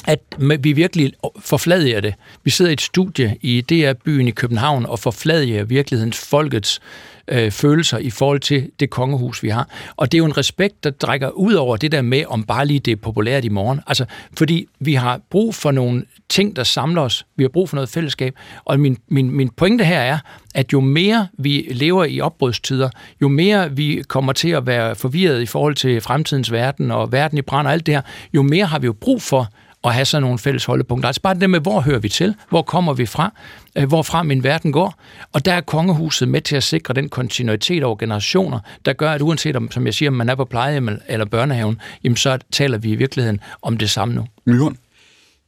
[0.08, 0.20] at
[0.60, 2.14] vi virkelig forfladiger det.
[2.44, 6.82] Vi sidder i et studie i DR-byen i København og forfladiger virkelighedens folkets
[7.28, 9.70] øh, følelser i forhold til det kongehus, vi har.
[9.96, 12.66] Og det er jo en respekt, der drækker ud over det der med, om bare
[12.66, 13.82] lige det er populært i morgen.
[13.88, 14.06] Altså,
[14.38, 17.26] fordi vi har brug for nogle ting, der samler os.
[17.36, 18.36] Vi har brug for noget fællesskab.
[18.66, 20.18] Og min, min, min pointe her er,
[20.56, 22.90] at jo mere vi lever i opbrudstider,
[23.22, 27.38] jo mere vi kommer til at være forvirret i forhold til fremtidens verden og verden
[27.38, 28.02] i brand og alt det her,
[28.34, 29.50] jo mere har vi jo brug for
[29.84, 31.08] at have sådan nogle fælles holdepunkter.
[31.10, 32.36] Altså bare det med, hvor hører vi til?
[32.50, 33.34] Hvor kommer vi fra?
[33.78, 34.96] Øh, hvorfra min verden går?
[35.34, 39.22] Og der er kongehuset med til at sikre den kontinuitet over generationer, der gør, at
[39.22, 42.78] uanset om, som jeg siger, om man er på plejehjem eller børnehaven, jamen så taler
[42.78, 44.28] vi i virkeligheden om det samme nu.
[44.46, 44.78] Myron?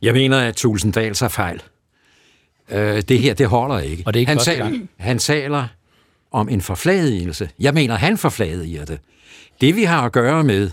[0.01, 1.61] Jeg mener, at Tulsendal sig fejl.
[2.71, 4.03] Øh, det her, det holder ikke.
[4.05, 5.67] Og det er ikke han, taler, han taler
[6.31, 7.49] om en forfladigelse.
[7.59, 8.99] Jeg mener, han forfladiger det.
[9.61, 10.69] Det vi har at gøre med,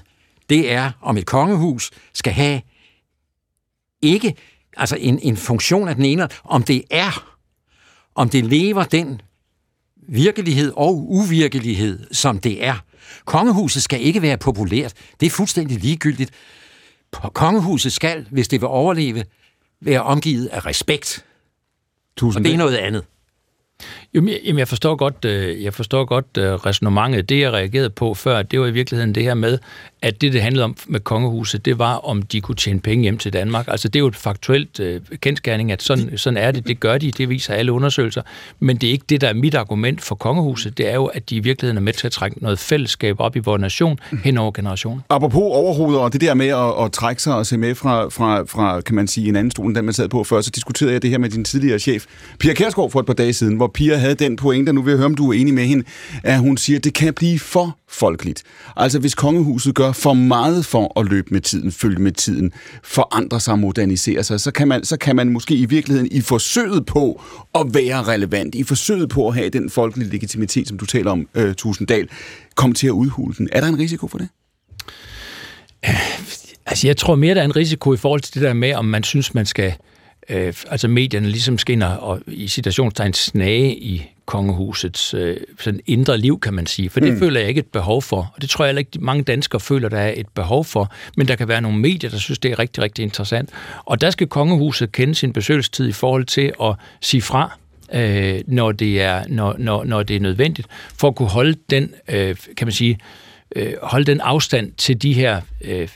[0.51, 2.61] det er, om et kongehus skal have
[4.02, 4.34] ikke
[4.76, 7.36] altså en, en funktion af den ene, om det er,
[8.14, 9.20] om det lever den
[10.08, 12.74] virkelighed og uvirkelighed, som det er.
[13.24, 14.92] Kongehuset skal ikke være populært.
[15.20, 16.30] Det er fuldstændig ligegyldigt.
[17.12, 19.24] Kongehuset skal, hvis det vil overleve,
[19.80, 21.24] være omgivet af respekt.
[22.16, 23.04] Tusind og det er noget andet.
[24.14, 27.28] Jamen, jeg forstår godt, øh, jeg forstår godt øh, resonemanget.
[27.28, 29.58] Det, jeg reagerede på før, det var i virkeligheden det her med,
[30.02, 33.18] at det, det handlede om med kongehuset, det var, om de kunne tjene penge hjem
[33.18, 33.68] til Danmark.
[33.68, 36.66] Altså, det er jo et faktuelt øh, kendskærning, at sådan, sådan er det.
[36.66, 38.22] Det gør de, det viser alle undersøgelser.
[38.60, 40.78] Men det er ikke det, der er mit argument for kongehuset.
[40.78, 43.36] Det er jo, at de i virkeligheden er med til at trække noget fællesskab op
[43.36, 45.02] i vores nation hen over generationer.
[45.10, 48.42] Apropos overhovedet og det der med at, at trække sig og se med fra, fra,
[48.42, 50.92] fra, kan man sige, en anden stol, end den man sad på før, så diskuterede
[50.92, 52.06] jeg det her med din tidligere chef,
[52.38, 54.96] Pia Kærsgaard, for et par dage siden, hvor Pia havde den pointe, nu vil jeg
[54.96, 55.84] høre, om du er enig med hende,
[56.22, 58.42] at hun siger, at det kan blive for folkeligt.
[58.76, 62.52] Altså hvis kongehuset gør for meget for at løbe med tiden, følge med tiden,
[62.83, 66.87] forandre sig modernisere sig, så kan, man, så kan man måske i virkeligheden i forsøget
[66.87, 67.22] på
[67.55, 71.28] at være relevant, i forsøget på at have den folkelige legitimitet, som du taler om,
[71.35, 72.09] øh, Tusinddal,
[72.55, 73.48] komme til at udhule den.
[73.52, 74.28] Er der en risiko for det?
[76.66, 78.85] Altså, jeg tror mere, der er en risiko i forhold til det der med, om
[78.85, 79.72] man synes, man skal øh,
[80.28, 86.54] altså medierne ligesom skinner og i situationstegn snage i kongehusets øh, sådan indre liv, kan
[86.54, 86.90] man sige.
[86.90, 87.18] For det mm.
[87.18, 88.32] føler jeg ikke et behov for.
[88.35, 90.92] Og det tror jeg ikke, mange danskere føler, der er et behov for.
[91.16, 93.50] Men der kan være nogle medier, der synes, det er rigtig, rigtig interessant.
[93.85, 97.58] Og der skal kongehuset kende sin besøgelsestid i forhold til at sige fra,
[97.94, 101.94] øh, når, det er, når, når, når det er nødvendigt, for at kunne holde den,
[102.08, 102.98] øh, kan man sige,
[103.56, 105.88] øh, holde den afstand til de her øh,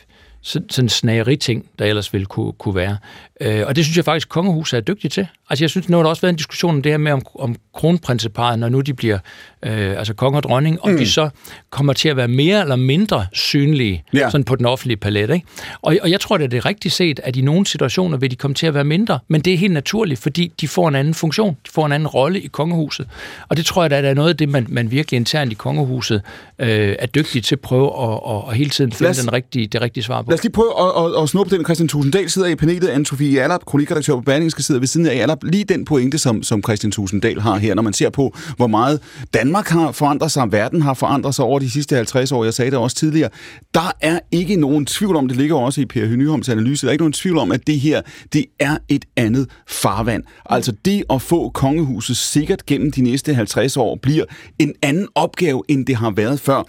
[0.46, 2.96] sådan snageri-ting, der ellers ville kunne, kunne være.
[3.40, 5.26] Øh, og det synes jeg faktisk, kongehuset er dygtig til.
[5.50, 7.22] Altså jeg synes, nu har der også været en diskussion om det her med, om,
[7.34, 9.18] om kronprinseparet, når nu de bliver
[9.62, 10.96] øh, altså konge og dronning, om mm.
[10.96, 11.28] de så
[11.70, 14.30] kommer til at være mere eller mindre synlige ja.
[14.30, 15.30] sådan på den offentlige palet.
[15.30, 15.46] Ikke?
[15.82, 18.36] Og, og jeg tror, det er det rigtigt set, at i nogle situationer vil de
[18.36, 21.14] komme til at være mindre, men det er helt naturligt, fordi de får en anden
[21.14, 23.08] funktion, de får en anden rolle i kongehuset.
[23.48, 26.22] Og det tror jeg, der er noget af det, man, man virkelig internt i kongehuset
[26.58, 29.66] øh, er dygtig til at prøve at, at, at hele tiden finde os, den rigtige,
[29.66, 30.30] det rigtige svar på.
[30.30, 31.64] Lad os lige prøve at, at, at snuppe den.
[31.64, 32.88] Christian Tusinddal sidder i panelet.
[32.88, 36.62] Anne-Sophie Allap, kronikredaktør på Berlingske, sidder ved siden af netop Lige den pointe, som, som
[36.62, 39.00] Christian Tusinddal har her, når man ser på, hvor meget
[39.34, 42.44] Danmark har forandret sig, verden har forandret sig over de sidste 50 år.
[42.44, 43.30] Jeg sagde det også tidligere.
[43.74, 46.92] Der er ikke nogen tvivl om, det ligger også i Per Nyholms analyse, der er
[46.92, 50.22] ikke nogen tvivl om, at det her, det er et andet farvand.
[50.46, 54.24] Altså det at få kongehuset sikkert gennem de næste 50 år bliver
[54.58, 56.62] en anden opgave, end det har været før.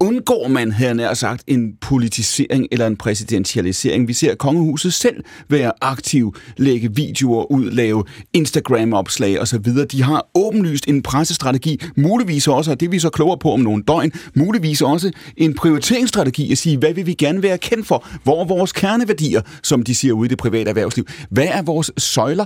[0.00, 4.08] Undgår man, havde nær sagt, en politisering eller en præsidentialisering?
[4.08, 9.64] Vi ser kongehuset selv være aktiv, lægge videoer ud, lave Instagram-opslag osv.
[9.92, 13.60] De har åbenlyst en pressestrategi, muligvis også, og det er vi så klogere på om
[13.60, 18.06] nogle døgn, muligvis også en prioriteringsstrategi at sige, hvad vil vi gerne være kendt for?
[18.24, 21.06] Hvor er vores kerneværdier, som de siger ude i det private erhvervsliv?
[21.30, 22.44] Hvad er vores søjler?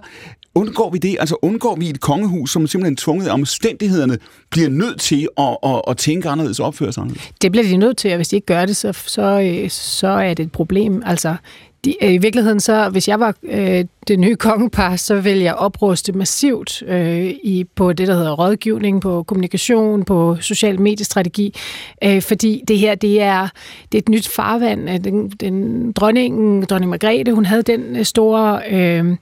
[0.55, 1.16] Undgår vi det?
[1.20, 4.18] Altså undgår vi et kongehus, som simpelthen tvunget af omstændighederne
[4.50, 7.31] bliver nødt til at, at, at tænke anderledes og opføre sig anderledes?
[7.42, 10.07] Det bliver de nødt til, og hvis de ikke gør det, så, så, øh, så
[10.07, 11.02] er det et problem.
[11.07, 11.37] Altså,
[11.85, 15.55] de, øh, I virkeligheden, så hvis jeg var øh, det nye kongepar, så ville jeg
[15.55, 21.55] opruste massivt øh, i, på det, der hedder rådgivning, på kommunikation, på social mediestrategi,
[22.05, 23.49] øh, fordi det her, det er,
[23.93, 24.91] det er et nyt farvand.
[24.91, 28.61] Øh, den, den dronningen, dronning Margrethe, hun havde den øh, store...
[28.71, 29.17] Øh,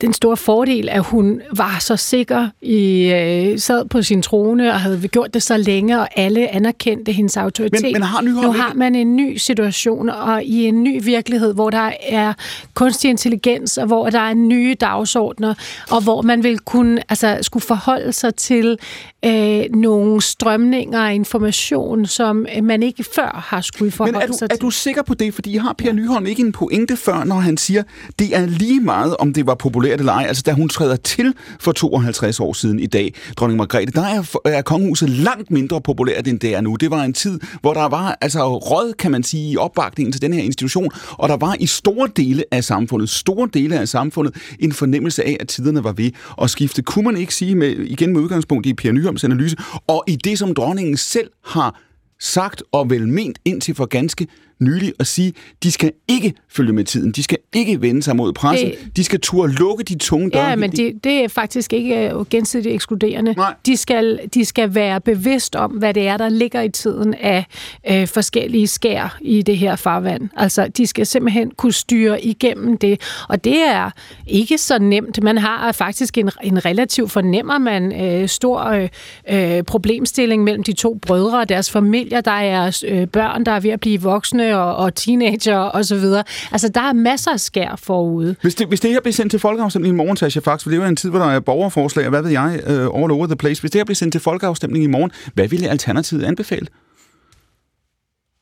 [0.00, 4.80] den store fordel, at hun var så sikker, i, øh, sad på sin trone og
[4.80, 7.82] havde gjort det så længe, og alle anerkendte hendes autoritet.
[7.82, 11.70] Men, men har nu har man en ny situation, og i en ny virkelighed, hvor
[11.70, 12.32] der er
[12.74, 15.54] kunstig intelligens, og hvor der er nye dagsordner,
[15.90, 18.78] og hvor man vil kunne, altså, skulle forholde sig til
[19.24, 24.32] øh, nogle strømninger af information, som man ikke før har skulle forholde Men er du,
[24.32, 24.60] sig er til.
[24.60, 25.34] du sikker på det?
[25.34, 27.82] Fordi har Per Nyholm ikke en pointe før, når han siger,
[28.18, 30.24] det er lige meget, om det var populært eller ej.
[30.28, 34.38] Altså, da hun træder til for 52 år siden i dag, dronning Margrethe, der er,
[34.44, 36.76] er kongehuset langt mindre populært, end det er nu.
[36.76, 40.22] Det var en tid, hvor der var altså råd, kan man sige, i opbakningen til
[40.22, 44.34] den her institution, og der var i store dele af samfundet, store dele af samfundet,
[44.58, 46.10] en fornemmelse af, at tiderne var ved
[46.42, 46.82] at skifte.
[46.82, 50.38] Kunne man ikke sige, med, igen med udgangspunkt i Per Nyholms analyse, og i det,
[50.38, 51.80] som dronningen selv har
[52.20, 54.26] sagt og velment indtil for ganske
[54.60, 57.12] nylig at sige, de skal ikke følge med tiden.
[57.12, 58.68] De skal ikke vende sig mod pressen.
[58.70, 60.48] Det- De skal turde lukke de tunge døre.
[60.48, 63.34] Ja, men det, det er faktisk ikke øh, gensidigt ekskluderende.
[63.36, 63.54] Nej.
[63.66, 67.44] De skal, de skal være bevidst om, hvad det er, der ligger i tiden af
[67.90, 70.28] øh, forskellige skær i det her farvand.
[70.36, 73.00] Altså, de skal simpelthen kunne styre igennem det.
[73.28, 73.90] Og det er
[74.26, 75.22] ikke så nemt.
[75.22, 78.88] Man har faktisk en, en relativ, fornemmer man, øh, stor øh,
[79.30, 82.20] øh, problemstilling mellem de to brødre og deres familier.
[82.20, 85.94] Der er øh, børn, der er ved at blive voksne og, og teenager og så
[85.94, 86.24] videre.
[86.52, 88.36] Altså, der er masser af skær forude.
[88.42, 90.78] Hvis det, hvis det her bliver sendt til folkeafstemning i morgen, Tasha Fax, for det
[90.78, 93.26] er jo en tid, hvor der er borgerforslag, og hvad ved jeg, uh, all over
[93.26, 93.62] the place.
[93.62, 96.66] Hvis det her bliver sendt til folkeafstemning i morgen, hvad ville Alternativet anbefale?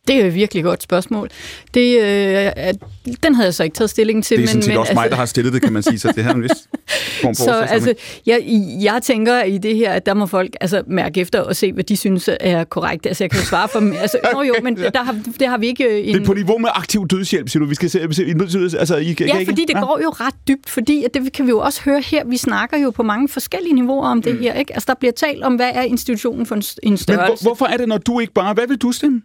[0.07, 1.29] Det er et virkelig godt spørgsmål.
[1.75, 2.53] Det, øh,
[3.23, 4.37] den havde jeg så ikke taget stilling til.
[4.37, 5.99] Det er men, sådan set men, også mig, der har stillet det, kan man sige,
[5.99, 6.51] så det her er en vis
[7.23, 7.95] form for Så altså,
[8.27, 8.40] jeg,
[8.83, 11.85] jeg tænker i det her, at der må folk altså, mærke efter og se, hvad
[11.85, 13.07] de synes er korrekt.
[13.07, 13.92] Altså, jeg kan jo svare for dem.
[14.01, 16.14] Altså, nå jo, men der har, det har vi ikke øh, en...
[16.14, 17.66] Det er på niveau med aktiv dødshjælp, siger du.
[17.69, 20.35] Vi skal se, se, se altså, I, kan- Ja, ikke- fordi det går jo ret
[20.49, 22.25] dybt, fordi at det kan vi jo også høre her.
[22.27, 24.53] Vi snakker jo på mange forskellige niveauer om det her.
[24.55, 24.75] Ikke?
[24.75, 27.42] Altså, der bliver talt om, hvad er institutionen for en, en Men størrelse.
[27.45, 28.55] hvor, hvorfor er det, når du ikke bare...
[28.55, 29.23] Hvad vil du stemme?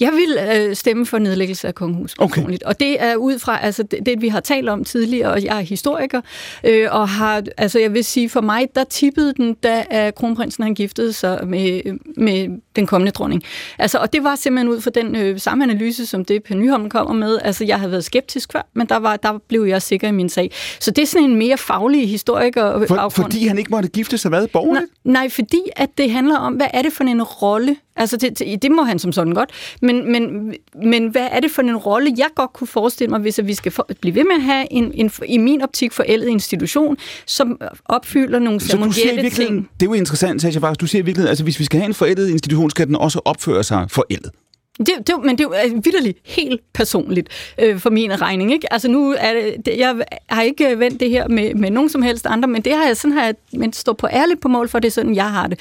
[0.00, 2.34] Jeg vil øh, stemme for nedlæggelse af kongehuset Okay.
[2.34, 2.62] personligt.
[2.62, 5.56] Og det er ud fra altså, det, det, vi har talt om tidligere, og jeg
[5.56, 6.20] er historiker,
[6.64, 10.62] øh, og har, altså jeg vil sige, for mig, der tippede den, da øh, kronprinsen
[10.64, 11.80] han giftede sig med,
[12.16, 13.42] med den kommende dronning.
[13.78, 16.88] Altså, og det var simpelthen ud fra den øh, samme analyse, som det Per Nyholm
[16.90, 17.38] kommer med.
[17.44, 20.28] Altså, jeg havde været skeptisk før, men der, var, der blev jeg sikker i min
[20.28, 20.50] sag.
[20.80, 23.12] Så det er sådan en mere faglig historiker For, baggrund.
[23.12, 24.46] fordi han ikke måtte gifte sig hvad?
[24.48, 24.86] Borgerligt?
[25.04, 27.76] Nej, nej, fordi at det handler om, hvad er det for en rolle?
[27.96, 29.50] Altså, det, det, det må han som sådan godt.
[29.82, 33.38] Men, men, men hvad er det for en rolle, jeg godt kunne forestille mig, hvis
[33.38, 36.28] at vi skal for, blive ved med at have en, en, i min optik forældet
[36.28, 39.68] institution, som opfylder nogle ceremonielle ting?
[39.80, 41.88] det er jo interessant, Tasha Fax, du siger i virkeligheden, altså hvis vi skal have
[41.88, 44.30] en forældet institution, skal den også opføre sig forældet.
[44.78, 48.52] Det, det, men det er jo vidderligt helt personligt øh, for min regning.
[48.52, 48.72] Ikke?
[48.72, 49.32] Altså nu er
[49.66, 52.72] det, jeg har ikke vendt det her med, med nogen som helst andre, men det
[52.72, 55.30] har jeg sådan her, men står på ærligt på mål for, det er sådan, jeg
[55.30, 55.58] har det.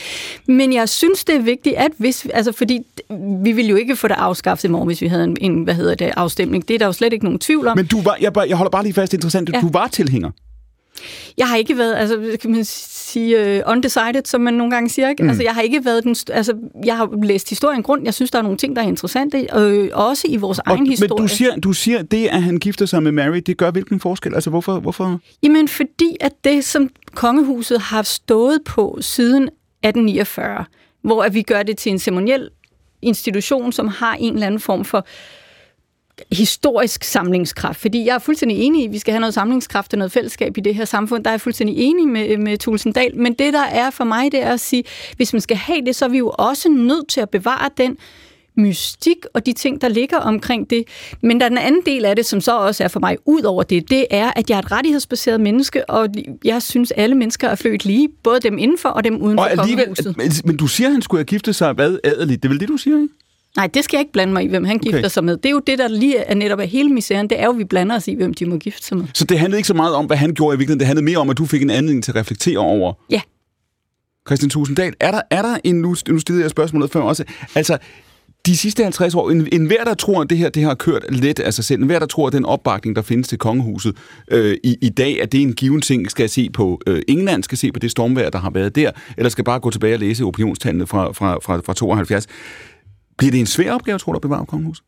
[0.48, 2.86] Men jeg synes, det er vigtigt, at hvis, altså fordi
[3.44, 5.74] vi vil jo ikke få det afskaffet i morgen, hvis vi havde en, en hvad
[5.74, 6.68] hedder det, afstemning.
[6.68, 7.78] Det er der jo slet ikke nogen tvivl om.
[7.78, 9.62] Men du var, jeg, jeg holder bare lige fast interessant, ja.
[9.62, 10.32] du var tilhænger.
[11.38, 15.10] Jeg har ikke været, altså kan man sige, uh, undecided, som man nogle gange siger.
[15.10, 15.24] Ikke?
[15.24, 15.30] Mm.
[15.30, 16.54] Altså, jeg har ikke været den, altså,
[16.86, 18.02] jeg har læst historien grund.
[18.06, 20.88] Jeg synes, der er nogle ting, der er interessante, øh, også i vores og, egen
[20.88, 21.10] historie.
[21.10, 24.00] Men du siger, du siger, det, at han gifter sig med Mary, det gør hvilken
[24.00, 24.36] forskel?
[24.36, 24.80] Altså, hvorfor?
[24.80, 25.20] hvorfor?
[25.44, 30.66] Jamen, fordi at det, som kongehuset har stået på siden 1849,
[31.02, 32.50] hvor at vi gør det til en ceremoniel
[33.02, 35.06] institution, som har en eller anden form for
[36.32, 39.98] historisk samlingskraft, fordi jeg er fuldstændig enig i, at vi skal have noget samlingskraft og
[39.98, 41.24] noget fællesskab i det her samfund.
[41.24, 44.44] Der er jeg fuldstændig enig med, med Tulsendal, men det der er for mig, det
[44.44, 44.84] er at sige,
[45.16, 47.98] hvis man skal have det, så er vi jo også nødt til at bevare den
[48.58, 50.84] mystik og de ting, der ligger omkring det.
[51.22, 53.42] Men der er den anden del af det, som så også er for mig ud
[53.42, 56.08] over det, det er, at jeg er et rettighedsbaseret menneske, og
[56.46, 59.96] jeg synes, alle mennesker er født lige, både dem indenfor og dem uden og alligevel,
[60.18, 62.44] men, men du siger, at han skulle have giftet sig hvad adeligt.
[62.44, 63.14] Det er vel det, du siger, ikke?
[63.56, 65.10] Nej, det skal jeg ikke blande mig i, hvem han gifter okay.
[65.10, 65.38] sig med.
[65.38, 67.30] Det er jo det, der lige er netop af hele misæren.
[67.30, 69.06] Det er jo, at vi blander os i, hvem de må gifte sig med.
[69.14, 70.80] Så det handlede ikke så meget om, hvad han gjorde i virkeligheden.
[70.80, 72.94] Det handlede mere om, at du fik en anledning til at reflektere over.
[73.10, 73.22] Ja.
[74.28, 77.24] Christian Tusinddal, er der, er der en, nu, nu stillede jeg spørgsmålet før også,
[77.56, 77.78] altså,
[78.46, 81.06] de sidste 50 år, en, en hver, der tror, at det her det har kørt
[81.10, 83.98] let af sig selv, en hver, der tror, at den opbakning, der findes til kongehuset
[84.32, 87.44] øh, i, i dag, at det er en given ting, skal se på øh, England,
[87.44, 90.00] skal se på det stormvær, der har været der, eller skal bare gå tilbage og
[90.00, 92.28] læse opinionstallene fra, fra, fra, fra 72.
[93.22, 94.84] Bliver det en svær opgave, tror du, at bevare kongehuset?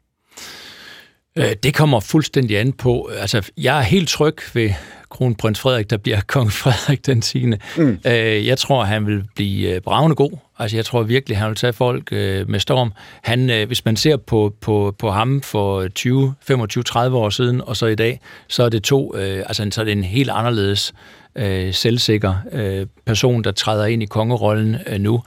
[1.36, 3.10] Øh, det kommer fuldstændig an på.
[3.18, 4.70] Altså, jeg er helt tryg ved
[5.10, 7.46] kronprins Frederik, der bliver kong Frederik den 10.
[7.46, 8.00] Mm.
[8.06, 10.32] Øh, jeg tror, han vil blive øh, bravende god.
[10.60, 12.12] Altså, jeg tror virkelig, han vil tage folk
[12.48, 12.94] med storm.
[13.22, 17.78] Han, hvis man ser på, på, på ham for 20, 25, 30 år siden, og
[17.78, 20.94] så i dag, så er det to, altså så er det en helt anderledes
[21.72, 22.36] selvsikker
[23.06, 25.24] person, der træder ind i kongerollen nu.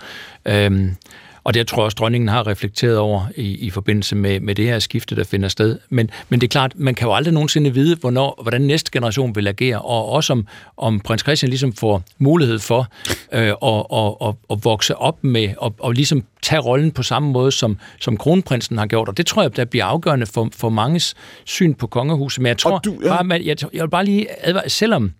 [0.48, 0.96] Øhm,
[1.46, 4.64] og det tror jeg også, dronningen har reflekteret over i, i forbindelse med, med det
[4.64, 5.78] her skifte, der finder sted.
[5.88, 9.34] Men, men det er klart, man kan jo aldrig nogensinde vide, hvornår, hvordan næste generation
[9.34, 12.88] vil agere, og også om, om prins Christian ligesom får mulighed for
[13.32, 17.32] øh, at, at, at, at vokse op med, og, og ligesom tage rollen på samme
[17.32, 19.08] måde, som, som kronprinsen har gjort.
[19.08, 22.42] Og det tror jeg, der bliver afgørende for, for manges syn på kongehuset.
[22.42, 23.22] Men jeg tror, du, ja.
[23.22, 25.12] bare, jeg, jeg vil bare lige advare, selvom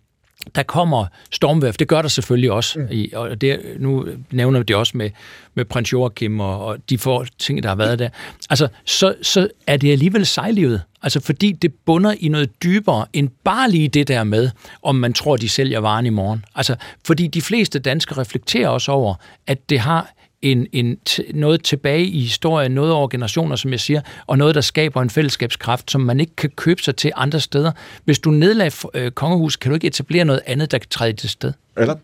[0.55, 2.87] der kommer stormvær, det gør der selvfølgelig også, mm.
[2.90, 5.11] i, og det, nu nævner vi det også med,
[5.55, 8.09] med prins Joachim og, og de få ting, der har været der.
[8.51, 10.83] Altså, så, så er det alligevel sejlivet.
[11.03, 14.51] Altså, fordi det bunder i noget dybere end bare lige det der med,
[14.83, 16.44] om man tror, de sælger varen i morgen.
[16.55, 19.14] Altså, fordi de fleste danskere reflekterer også over,
[19.46, 20.99] at det har en, en,
[21.35, 25.11] noget tilbage i historien, noget over generationer, som jeg siger, og noget, der skaber en
[25.11, 27.72] fællesskabskraft, som man ikke kan købe sig til andre steder.
[28.05, 31.31] Hvis du nedlagde øh, kongehus, kan du ikke etablere noget andet, der kan træde til
[31.31, 31.53] sted.
[31.77, 31.96] Eller?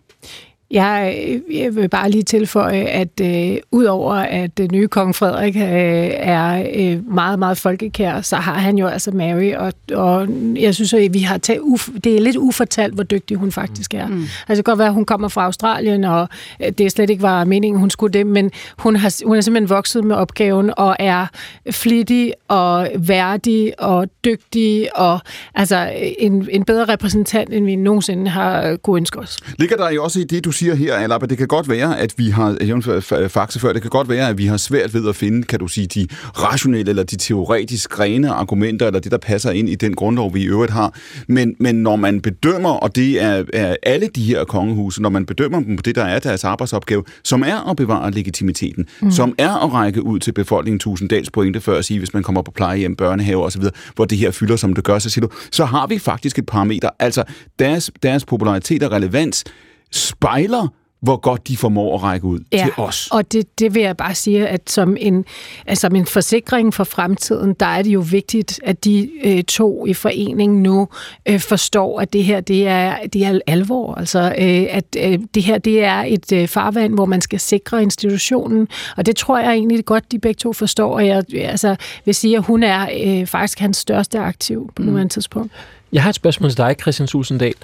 [0.73, 5.63] Jeg, jeg vil bare lige tilføje, at øh, udover at øh, nye kong Frederik øh,
[5.63, 10.95] er øh, meget, meget folkekær, så har han jo altså Mary, og, og jeg synes,
[10.95, 14.07] at vi har taget uf- det er lidt ufortalt, hvor dygtig hun faktisk er.
[14.07, 14.23] Mm.
[14.23, 16.29] Altså det kan godt være, at hun kommer fra Australien, og
[16.65, 19.71] øh, det slet ikke var meningen, hun skulle det, men hun har, hun er simpelthen
[19.71, 21.27] vokset med opgaven, og er
[21.71, 25.19] flittig, og værdig, og dygtig, og
[25.55, 29.39] altså en, en bedre repræsentant, end vi nogensinde har kunne ønske os.
[29.59, 32.15] Ligger der jo også i det, du siger her, Alaba, det kan godt være, at
[32.17, 35.43] vi har, faktisk før, det kan godt være, at vi har svært ved at finde,
[35.43, 39.69] kan du sige, de rationelle eller de teoretisk rene argumenter, eller det, der passer ind
[39.69, 40.95] i den grundlov, vi i øvrigt har.
[41.29, 45.27] Men, men når man bedømmer, og det er, er alle de her kongehuse, når man
[45.27, 49.11] bedømmer dem på det, der er deres arbejdsopgave, som er at bevare legitimiteten, mm.
[49.11, 52.43] som er at række ud til befolkningen tusinddels pointe før at sige, hvis man kommer
[52.43, 53.63] på plejehjem, børnehave osv.,
[53.95, 56.47] hvor det her fylder, som det gør, så siger du, så har vi faktisk et
[56.47, 56.91] parameter.
[56.99, 57.25] Altså,
[57.59, 59.45] deres, deres popularitet og relevans
[59.93, 60.69] spejler
[61.03, 63.09] hvor godt de formår at række ud ja, til os.
[63.13, 65.25] og det, det vil jeg bare sige, at som en,
[65.67, 69.87] altså som en forsikring for fremtiden, der er det jo vigtigt, at de øh, to
[69.87, 70.89] i foreningen nu
[71.29, 73.95] øh, forstår, at det her det er, det er alvor.
[73.95, 77.83] Altså, øh, at øh, det her det er et øh, farvand, hvor man skal sikre
[77.83, 82.15] institutionen, og det tror jeg egentlig godt, de begge to forstår, og jeg altså, vil
[82.15, 84.89] sige, at hun er øh, faktisk hans største aktiv på mm.
[84.89, 85.53] nuværende tidspunkt.
[85.93, 87.55] Jeg har et spørgsmål til dig, Christian Susendal.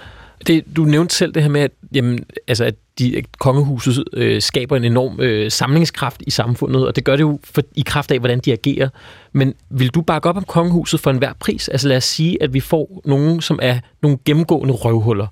[0.46, 4.42] Det, du nævnte selv det her med, at, jamen, altså, at, de, at kongehuset øh,
[4.42, 8.10] skaber en enorm øh, samlingskraft i samfundet, og det gør det jo for, i kraft
[8.10, 8.88] af, hvordan de agerer.
[9.32, 11.68] Men vil du bakke op om kongehuset for enhver pris?
[11.68, 15.26] Altså lad os sige, at vi får nogen, som er nogle gennemgående røvhuller,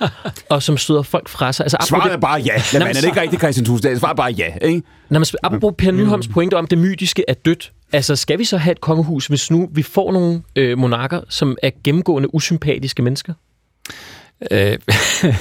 [0.50, 1.64] og som støder folk fra sig.
[1.64, 2.62] Altså, Svaret er bare ja.
[2.72, 3.98] Lad man, er det ikke rigtigt, Christian Tusind?
[3.98, 4.82] Svaret er bare ja, ikke?
[5.08, 8.56] Når man, apropos Per Nyholms pointe om, det mytiske er dødt, Altså, skal vi så
[8.56, 13.34] have et kongehus, hvis nu vi får nogle øh, monarker, som er gennemgående usympatiske mennesker?
[14.50, 14.78] Øh,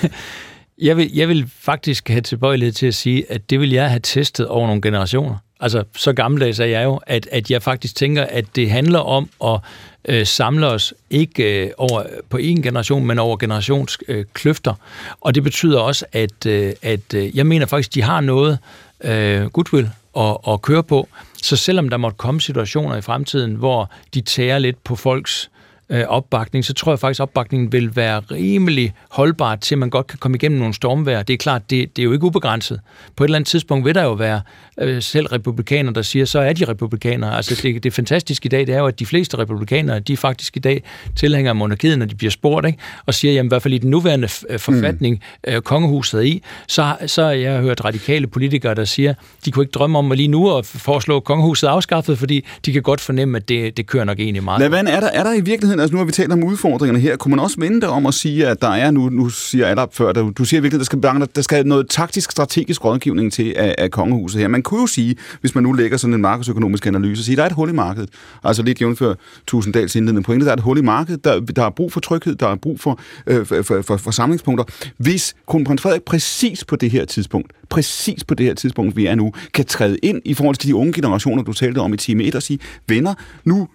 [0.88, 4.00] jeg, vil, jeg vil faktisk have tilbøjelighed til at sige, at det vil jeg have
[4.04, 5.36] testet over nogle generationer.
[5.60, 9.30] Altså, så gammeldags er jeg jo, at, at jeg faktisk tænker, at det handler om
[9.44, 9.60] at
[10.08, 14.72] øh, samle os ikke øh, over på en generation, men over generationskløfter.
[14.72, 14.78] Øh,
[15.22, 18.60] og det betyder også, at, øh, at øh, jeg mener faktisk, de har noget
[19.04, 21.08] øh, goodwill at, at køre på.
[21.44, 25.50] Så selvom der måtte komme situationer i fremtiden, hvor de tærer lidt på folks
[25.90, 29.90] øh, opbakning, så tror jeg faktisk, at opbakningen vil være rimelig holdbar til, at man
[29.90, 31.24] godt kan komme igennem nogle stormvejr.
[31.24, 32.80] Det er klart, det, det er jo ikke ubegrænset.
[33.16, 34.42] På et eller andet tidspunkt vil der jo være
[34.80, 37.36] øh, selv republikanere, der siger, så er de republikanere.
[37.36, 40.18] Altså det, det fantastiske i dag, det er jo, at de fleste republikanere, de er
[40.18, 40.84] faktisk i dag
[41.16, 42.80] tilhængere af monarkiet, når de bliver spurgt, ikke?
[43.06, 45.54] og siger, jamen i hvert fald i den nuværende øh, forfatning, mm.
[45.54, 49.14] øh, kongehuset er i, så, så har jeg hørt radikale politikere, der siger,
[49.46, 52.82] de kunne ikke drømme om at lige nu at foreslå kongehuset afskaffet, fordi de kan
[52.82, 54.70] godt fornemme, at det, det kører nok egentlig meget.
[54.70, 57.16] Hvad er der, er der i virkeligheden, altså nu har vi talt om udfordringerne her,
[57.16, 59.94] kunne man også vende det om at sige, at der er nu, nu siger Adap
[59.94, 61.02] før, der, du siger virkelig, der skal,
[61.36, 64.48] der skal noget taktisk, strategisk rådgivning til af, af kongehuset her.
[64.48, 67.48] Man kunne jo sige, hvis man nu lægger sådan en markedsøkonomisk analyse, sige, der er
[67.48, 68.10] et hul i markedet.
[68.44, 69.14] Altså lidt jævnfør
[69.48, 72.36] Tusinddals indledende pointe, der er et hul i markedet, der, der er brug for tryghed,
[72.36, 74.66] der er brug for, øh, for, for, for, for samlingspunkter.
[74.98, 79.16] Hvis kronprins Frederik præcis på det her tidspunkt, præcis på det her tidspunkt, vi er
[79.16, 82.24] nu, kan træde ind i forhold til de unge generationer, du talte om i time
[82.24, 83.14] 1, og sige, venner,
[83.46, 83.68] nu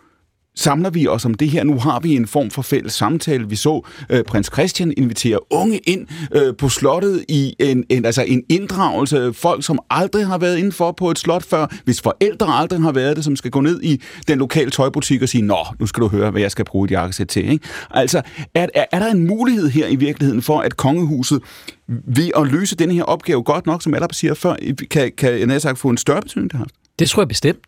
[0.54, 1.64] samler vi os om det her.
[1.64, 3.48] Nu har vi en form for fælles samtale.
[3.48, 8.22] Vi så øh, prins Christian invitere unge ind øh, på slottet i en, en, altså
[8.22, 9.32] en inddragelse.
[9.32, 13.16] Folk, som aldrig har været indenfor på et slot før, hvis forældre aldrig har været
[13.16, 16.08] det, som skal gå ned i den lokale tøjbutik og sige, nå, nu skal du
[16.08, 17.50] høre, hvad jeg skal bruge et jakkesæt til.
[17.50, 17.64] Ikke?
[17.90, 18.22] Altså,
[18.54, 21.40] er, er, er der en mulighed her i virkeligheden for, at kongehuset
[21.88, 24.56] ved at løse den her opgave godt nok, som alle siger før,
[24.90, 26.66] kan, kan jeg sagt, få en større betydning, det har?
[26.98, 27.58] Det tror jeg bestemt.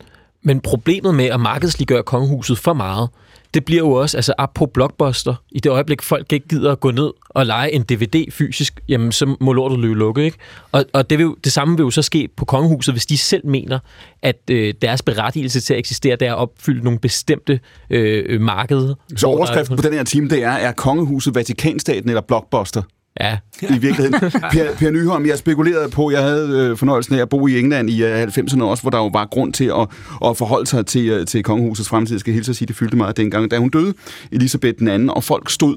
[0.45, 3.09] Men problemet med at markedsliggøre kongehuset for meget,
[3.55, 6.81] det bliver jo også, altså op på Blockbuster, i det øjeblik folk ikke gider at
[6.81, 10.39] gå ned og lege en DVD fysisk, jamen så må lortet løbe lukke, ikke?
[10.73, 13.47] Og, og det, vil, det samme vil jo så ske på kongehuset, hvis de selv
[13.47, 13.79] mener,
[14.23, 18.95] at øh, deres berettigelse til at eksistere, det er at opfylde nogle bestemte øh, markeder.
[19.17, 22.83] Så overskriften på den her time, det er, er kongehuset Vatikanstaten eller Blockbuster?
[23.21, 23.39] Ja.
[23.63, 24.13] I virkeligheden.
[24.53, 27.91] Per, per Nyholm, jeg spekulerede på, jeg havde øh, fornøjelsen af at bo i England
[27.91, 29.89] i øh, 90'erne også, hvor der jo var grund til at,
[30.25, 32.15] at forholde sig til, øh, til kongehusets fremtid.
[32.15, 33.95] Jeg skal hilse at sige, det fyldte meget dengang, da hun døde,
[34.33, 35.77] Elisabeth den anden, og folk stod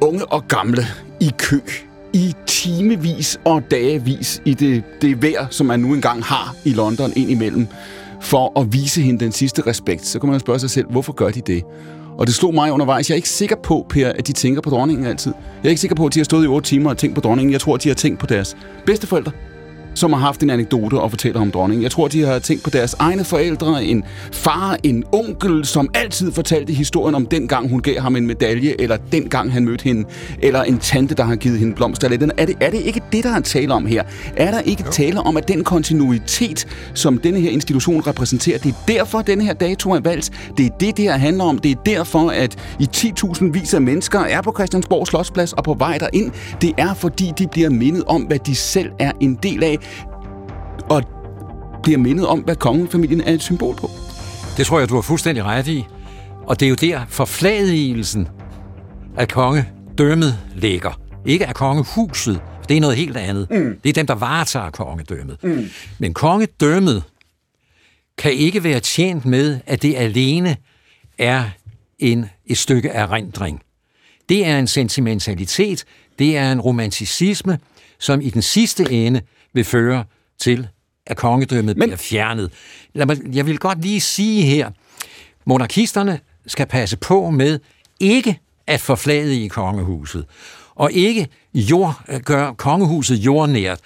[0.00, 0.82] unge og gamle
[1.20, 1.60] i kø
[2.12, 7.12] i timevis og dagevis i det, det vejr, som man nu engang har i London
[7.16, 7.66] indimellem,
[8.20, 10.06] for at vise hende den sidste respekt.
[10.06, 11.62] Så kan man spørge sig selv, hvorfor gør de det?
[12.20, 13.08] Og det slog mig undervejs.
[13.08, 15.32] Jeg er ikke sikker på, Per, at de tænker på dronningen altid.
[15.62, 17.20] Jeg er ikke sikker på, at de har stået i 8 timer og tænkt på
[17.20, 17.52] dronningen.
[17.52, 18.56] Jeg tror, at de har tænkt på deres
[18.86, 19.32] bedsteforældre,
[19.94, 21.82] som har haft en anekdote og fortæller om dronningen.
[21.82, 26.32] Jeg tror, de har tænkt på deres egne forældre, en far, en onkel, som altid
[26.32, 30.04] fortalte historien om dengang hun gav ham en medalje, eller dengang han mødte hende,
[30.42, 32.08] eller en tante, der har givet hende blomster.
[32.08, 34.02] Er det, er det ikke det, der er tale om her?
[34.36, 34.92] Er der ikke jo.
[34.92, 39.52] tale om, at den kontinuitet, som denne her institution repræsenterer, det er derfor, denne her
[39.52, 40.30] dato er valgt.
[40.56, 41.58] Det er det, det her handler om.
[41.58, 45.74] Det er derfor, at i 10.000 vis af mennesker er på Christiansborg Slottsplads og på
[45.74, 46.30] vej derind.
[46.60, 49.78] Det er, fordi de bliver mindet om, hvad de selv er en del af
[50.90, 51.02] og
[51.82, 53.90] bliver mindet om, hvad kongefamilien er et symbol på.
[54.56, 55.84] Det tror jeg, du har fuldstændig ret i.
[56.46, 58.28] Og det er jo der forfladigelsen
[59.16, 61.00] af kongedømmet ligger.
[61.26, 62.40] Ikke af kongehuset.
[62.68, 63.50] Det er noget helt andet.
[63.50, 63.80] Mm.
[63.82, 65.44] Det er dem, der varetager kongedømmet.
[65.44, 65.68] Mm.
[65.98, 67.02] Men kongedømmet
[68.18, 70.56] kan ikke være tjent med, at det alene
[71.18, 71.44] er
[71.98, 73.62] en, et stykke erindring.
[74.28, 75.84] Det er en sentimentalitet,
[76.18, 77.58] det er en romanticisme,
[77.98, 79.20] som i den sidste ende
[79.52, 80.04] vil føre
[80.38, 80.68] til,
[81.06, 81.88] at kongedømmet Men...
[81.88, 82.52] bliver fjernet.
[82.94, 84.70] Lad mig, jeg vil godt lige sige her,
[85.44, 87.58] monarkisterne skal passe på med
[88.00, 90.26] ikke at forflade i kongehuset,
[90.74, 93.80] og ikke jord, gøre kongehuset jordnært.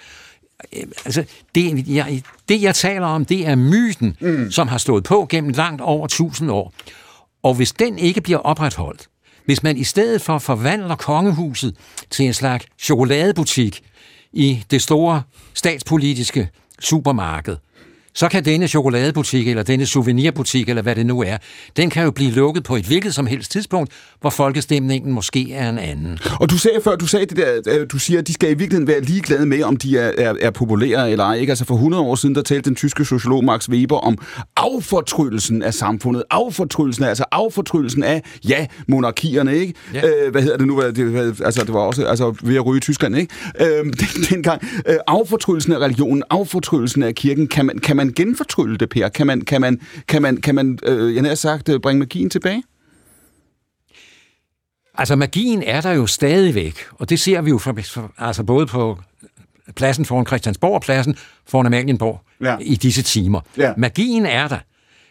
[1.05, 1.23] Altså,
[1.55, 4.51] det, jeg, det, jeg taler om, det er myten, mm.
[4.51, 6.73] som har stået på gennem langt over tusind år.
[7.43, 9.07] Og hvis den ikke bliver opretholdt,
[9.45, 11.75] hvis man i stedet for forvandler kongehuset
[12.09, 13.83] til en slags chokoladebutik,
[14.35, 15.21] i det store
[15.53, 17.57] statspolitiske supermarked,
[18.15, 21.37] så kan denne chokoladebutik, eller denne souvenirbutik, eller hvad det nu er,
[21.77, 23.91] den kan jo blive lukket på et hvilket som helst tidspunkt,
[24.21, 26.19] hvor folkestemningen måske er en anden.
[26.39, 28.87] Og du sagde før, du sagde det der, du siger, at de skal i virkeligheden
[28.87, 31.35] være ligeglade med, om de er, er, er populære eller ej.
[31.35, 31.51] Ikke?
[31.51, 34.17] Altså for 100 år siden, der talte den tyske sociolog Max Weber om
[34.55, 36.23] affortrydelsen af samfundet.
[36.29, 39.73] Affortrydelsen af, altså affortrydelsen af, ja, monarkierne, ikke?
[39.93, 40.01] Ja.
[40.07, 40.81] Øh, hvad hedder det nu?
[40.81, 43.33] Det, altså, det var også altså, ved at ryge i Tyskland, ikke?
[43.61, 43.93] Øh, den,
[44.29, 44.67] dengang.
[44.85, 49.09] Øh, affortrydelsen af religionen, affortrydelsen af kirken, kan man, kan man man genfortrylle det, Per?
[49.09, 52.29] Kan man, kan man, kan man, kan man øh, jeg har sagt, øh, bringe magien
[52.29, 52.63] tilbage?
[54.97, 58.99] Altså, magien er der jo stadigvæk, og det ser vi jo for, altså både på
[59.75, 61.15] pladsen foran Christiansborg og pladsen
[61.47, 62.57] foran Amalienborg ja.
[62.61, 63.41] i disse timer.
[63.57, 63.73] Ja.
[63.77, 64.59] Magien er der,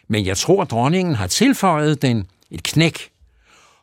[0.07, 3.09] men jeg tror, at dronningen har tilføjet den et knæk.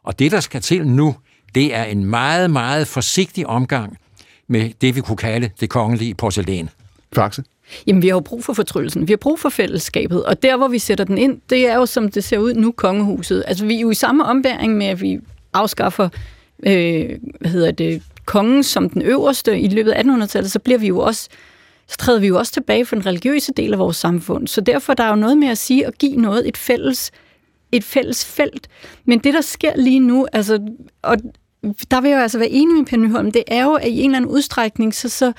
[0.02, 1.16] Og det, der skal til nu,
[1.54, 3.98] det er en meget, meget forsigtig omgang
[4.48, 6.68] med det, vi kunne kalde det kongelige porcelæn.
[7.12, 7.44] Faxe?
[7.86, 9.08] Jamen, vi har jo brug for fortryllelsen.
[9.08, 10.24] Vi har brug for fællesskabet.
[10.24, 12.72] Og der, hvor vi sætter den ind, det er jo, som det ser ud nu,
[12.72, 13.44] kongehuset.
[13.46, 15.18] Altså, vi er jo i samme ombæring med, at vi
[15.52, 16.08] afskaffer,
[16.66, 17.10] øh,
[17.40, 20.98] hvad hedder det, kongen som den øverste i løbet af 1800-tallet, så bliver vi jo
[20.98, 21.28] også
[21.86, 24.48] så træder vi jo også tilbage for den religiøse del af vores samfund.
[24.48, 27.10] Så derfor der er jo noget med at sige og give noget et fælles
[27.72, 28.68] et fælles felt.
[29.04, 30.60] Men det, der sker lige nu, altså,
[31.02, 31.16] og
[31.62, 34.00] der vil jeg jo altså være enig med Per Nyholm, det er jo, at i
[34.00, 35.32] en eller anden udstrækning, så, så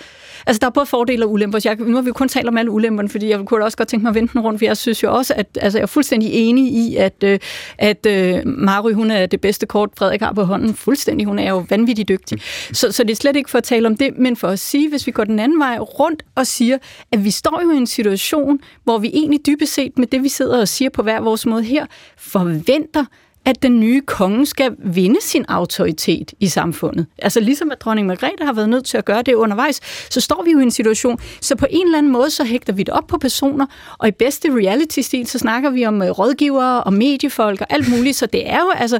[0.45, 1.59] altså der er både fordele og ulemper.
[1.65, 3.89] Jeg, nu har vi jo kun talt om alle ulemperne, fordi jeg kunne også godt
[3.89, 5.87] tænke mig at vente den rundt, for jeg synes jo også, at altså, jeg er
[5.87, 7.39] fuldstændig enig i, at, øh,
[7.77, 10.73] at øh, uh, Mary, hun er det bedste kort, Frederik har på hånden.
[10.73, 12.41] Fuldstændig, hun er jo vanvittigt dygtig.
[12.73, 14.89] Så, så det er slet ikke for at tale om det, men for at sige,
[14.89, 16.77] hvis vi går den anden vej rundt og siger,
[17.11, 20.29] at vi står jo i en situation, hvor vi egentlig dybest set med det, vi
[20.29, 21.85] sidder og siger på hver vores måde her,
[22.17, 23.05] forventer,
[23.45, 27.05] at den nye konge skal vinde sin autoritet i samfundet.
[27.17, 29.79] Altså ligesom at dronning Margrethe har været nødt til at gøre det undervejs,
[30.09, 32.73] så står vi jo i en situation, så på en eller anden måde, så hægter
[32.73, 33.65] vi det op på personer,
[33.97, 38.15] og i bedste reality-stil, så snakker vi om øh, rådgivere og mediefolk og alt muligt,
[38.15, 38.99] så det er jo, altså,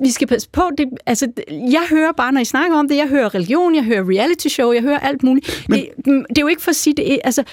[0.00, 3.08] vi skal passe på, det, altså, jeg hører bare, når I snakker om det, jeg
[3.08, 5.64] hører religion, jeg hører reality-show, jeg hører alt muligt.
[5.68, 7.44] Men, det, det er jo ikke for at sige, det altså,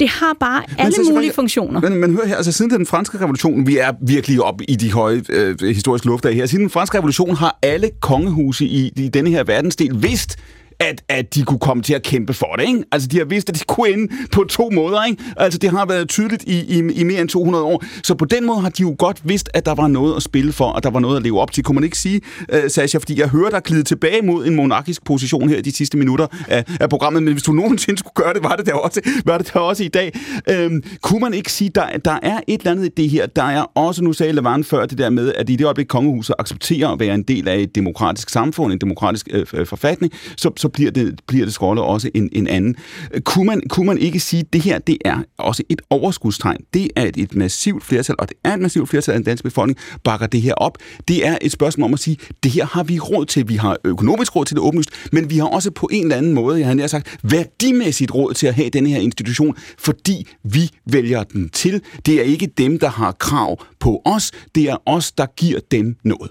[0.00, 1.80] det har bare alle så, mulige funktioner.
[1.80, 4.92] Men, men hør her, altså siden den franske revolution, vi er virkelig op i de
[4.92, 5.56] høje øh,
[5.86, 9.44] historisk luft af her, siden den franske revolution har alle kongehuse i, i denne her
[9.44, 10.38] verdensdel vidst,
[10.78, 12.68] at, at de kunne komme til at kæmpe for det.
[12.68, 12.84] Ikke?
[12.92, 15.04] Altså, de har vidst, at de kunne ende på to måder.
[15.04, 15.22] Ikke?
[15.36, 17.84] Altså, det har været tydeligt i, i, i mere end 200 år.
[18.02, 20.52] Så på den måde har de jo godt vidst, at der var noget at spille
[20.52, 21.64] for, og der var noget at leve op til.
[21.64, 22.20] Kunne man ikke sige,
[22.52, 25.72] øh, uh, Sasha, fordi jeg hører dig glide tilbage mod en monarkisk position her de
[25.72, 28.74] sidste minutter af, af programmet, men hvis du nogensinde skulle gøre det, var det der
[28.74, 30.12] også, var det der også i dag.
[30.50, 30.70] Uh,
[31.02, 33.62] kunne man ikke sige, der, der er et eller andet i det her, der er
[33.74, 37.00] også, nu sagde Levan før det der med, at i det øjeblik kongehuset accepterer at
[37.00, 40.90] være en del af et demokratisk samfund, en demokratisk øh, forfatning, så, så så bliver
[40.90, 42.76] det, bliver det rolle også en, en anden.
[43.24, 46.60] Kunne man, kunne man ikke sige, at det her det er også et overskudstegn?
[46.74, 49.44] Det er et, et massivt flertal, og det er et massivt flertal af den danske
[49.44, 50.78] befolkning, bakker det her op.
[51.08, 53.48] Det er et spørgsmål om at sige, det her har vi råd til.
[53.48, 56.32] Vi har økonomisk råd til det åbenlyst, men vi har også på en eller anden
[56.32, 60.70] måde, jeg har nær sagt, værdimæssigt råd til at have denne her institution, fordi vi
[60.86, 61.82] vælger den til.
[62.06, 65.96] Det er ikke dem, der har krav på os, det er os, der giver dem
[66.04, 66.30] noget.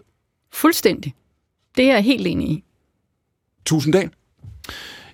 [0.53, 1.13] Fuldstændig.
[1.77, 2.63] Det er jeg helt enig i.
[3.65, 4.09] Tusind dag.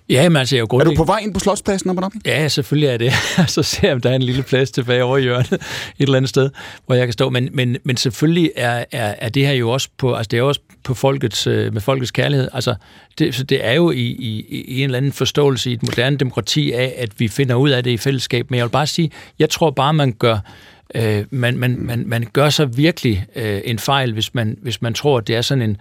[0.08, 2.12] Ja, men altså, jeg er, er du på vej ind på Slotspladsen op op?
[2.26, 3.12] Ja, selvfølgelig er det.
[3.54, 5.60] så ser jeg, om der er en lille plads tilbage over hjørnet et
[5.98, 6.50] eller andet sted,
[6.86, 7.30] hvor jeg kan stå.
[7.30, 10.42] Men, men, men selvfølgelig er, er, er det her jo også på, altså det er
[10.42, 12.48] også på folkets, øh, med folkets kærlighed.
[12.52, 12.74] Altså,
[13.18, 16.16] det, så det er jo i, i, i en eller anden forståelse i et moderne
[16.16, 18.50] demokrati af, at vi finder ud af det i fællesskab.
[18.50, 20.38] Men jeg vil bare sige, jeg tror bare, man gør
[20.94, 24.94] øh, man, man, man, man gør sig virkelig øh, en fejl, hvis man, hvis man
[24.94, 25.76] tror, at det er sådan en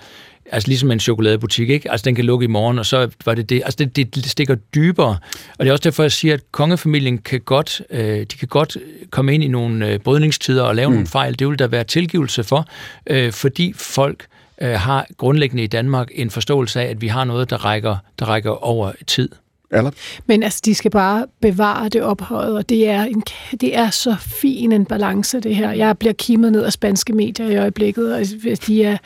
[0.51, 1.91] altså ligesom en chokoladebutik, ikke?
[1.91, 3.61] Altså den kan lukke i morgen, og så var det det.
[3.65, 5.17] Altså det, det stikker dybere.
[5.57, 8.77] Og det er også derfor, jeg siger, at kongefamilien kan godt, øh, de kan godt
[9.09, 10.93] komme ind i nogle øh, brydningstider og lave mm.
[10.93, 11.39] nogle fejl.
[11.39, 12.67] Det vil der være tilgivelse for,
[13.07, 14.25] øh, fordi folk
[14.61, 18.25] øh, har grundlæggende i Danmark en forståelse af, at vi har noget, der rækker, der
[18.25, 19.29] rækker over tid.
[19.71, 19.91] Eller?
[20.25, 23.23] Men altså, de skal bare bevare det ophøjet, og det er, en,
[23.61, 25.71] det er så fin en balance, det her.
[25.71, 28.21] Jeg bliver kimet ned af spanske medier i øjeblikket, og
[28.67, 28.97] de er,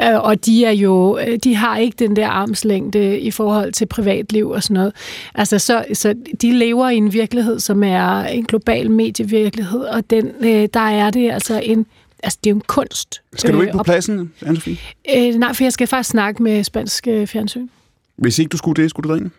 [0.00, 3.86] øh, og de er jo, øh, de har ikke den der armslængde i forhold til
[3.86, 4.92] privatliv og sådan noget.
[5.34, 10.30] Altså, så, så de lever i en virkelighed, som er en global medievirkelighed, og den,
[10.40, 11.86] øh, der er det altså en
[12.24, 13.22] Altså, det er jo en kunst.
[13.36, 14.76] Skal du ikke på pladsen, Anne-Sophie?
[15.16, 17.68] Øh, nej, for jeg skal faktisk snakke med spansk fjernsyn.
[18.16, 19.30] Hvis ikke du skulle det, skulle du derind?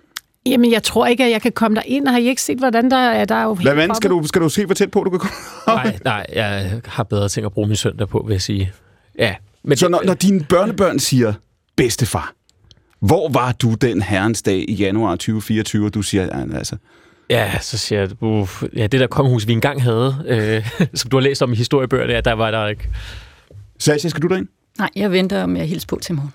[0.45, 2.07] Jamen, jeg tror ikke, at jeg kan komme der ind.
[2.07, 3.25] Har I ikke set, hvordan der er?
[3.25, 3.95] Der er jo Hvad vand?
[3.95, 5.35] Skal du, skal du se, hvor tæt på du kan komme?
[5.67, 8.71] nej, nej, jeg har bedre ting at bruge min søndag på, vil jeg sige.
[9.19, 9.35] Ja.
[9.63, 11.33] Men så når, når dine børnebørn siger,
[11.75, 12.33] bedstefar,
[12.99, 16.75] hvor var du den herrens dag i januar 2024, og du siger, ja, altså...
[17.29, 20.69] Ja, så siger jeg, uh, ja, det der kongehus, vi engang havde, øh,
[20.99, 22.89] som du har læst om i historiebøger, der, der var der ikke.
[23.79, 24.47] Sasha, skal du derind?
[24.77, 26.33] Nej, jeg venter med at hilse på til morgen.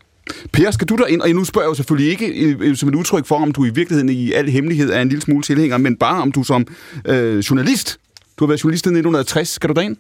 [0.53, 1.21] Per, skal du der ind?
[1.21, 3.71] Og nu spørger jeg jo selvfølgelig ikke øh, som et udtryk for, om du i
[3.71, 6.67] virkeligheden i al hemmelighed er en lille smule tilhænger, men bare om du som
[7.05, 7.99] øh, journalist,
[8.39, 9.97] du har været journalist i 1960, skal du derind?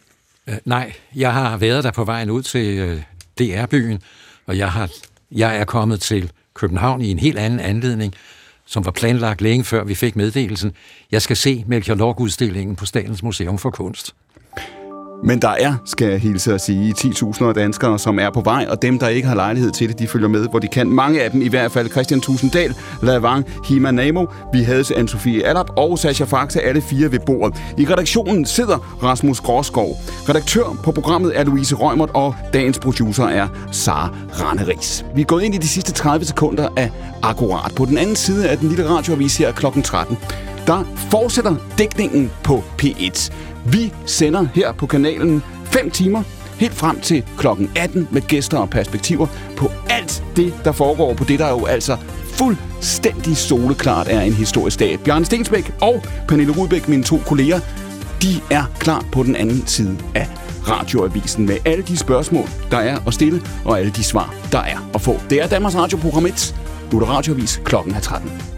[0.48, 3.02] Øh, nej, jeg har været der på vejen ud til øh,
[3.38, 3.98] DR-byen,
[4.46, 4.90] og jeg, har,
[5.32, 8.14] jeg er kommet til København i en helt anden anledning,
[8.66, 10.72] som var planlagt længe før vi fik meddelelsen.
[11.12, 14.14] Jeg skal se Melchior Lorg-udstillingen på Statens Museum for Kunst.
[15.22, 18.82] Men der er, skal jeg hilse at sige, 10.000 danskere, som er på vej, og
[18.82, 20.90] dem, der ikke har lejlighed til det, de følger med, hvor de kan.
[20.90, 21.90] Mange af dem i hvert fald.
[21.90, 27.18] Christian Tusinddal, Lavang, Hima Namo, vi havde Anne-Sophie Allap og Sasha Faxe, alle fire ved
[27.26, 27.56] bordet.
[27.78, 29.96] I redaktionen sidder Rasmus Gråskov.
[30.28, 35.04] Redaktør på programmet er Louise Rømert, og dagens producer er Sara Randeris.
[35.14, 36.90] Vi er gået ind i de sidste 30 sekunder af
[37.22, 37.74] Akkurat.
[37.74, 39.66] På den anden side af den lille radioavis her kl.
[39.84, 40.18] 13,
[40.66, 43.32] der fortsætter dækningen på P1.
[43.72, 46.22] Vi sender her på kanalen 5 timer
[46.58, 51.24] helt frem til klokken 18 med gæster og perspektiver på alt det, der foregår på
[51.24, 55.00] det, der jo altså fuldstændig soleklart er en historisk dag.
[55.04, 57.60] Bjørn Stensbæk og Pernille Rudbæk, mine to kolleger,
[58.22, 60.28] de er klar på den anden side af
[60.68, 64.90] radioavisen med alle de spørgsmål, der er at stille, og alle de svar, der er
[64.94, 65.20] at få.
[65.30, 66.54] Det er Danmarks Radioprogram 1.
[66.92, 68.57] Nu er der radioavis klokken er 13.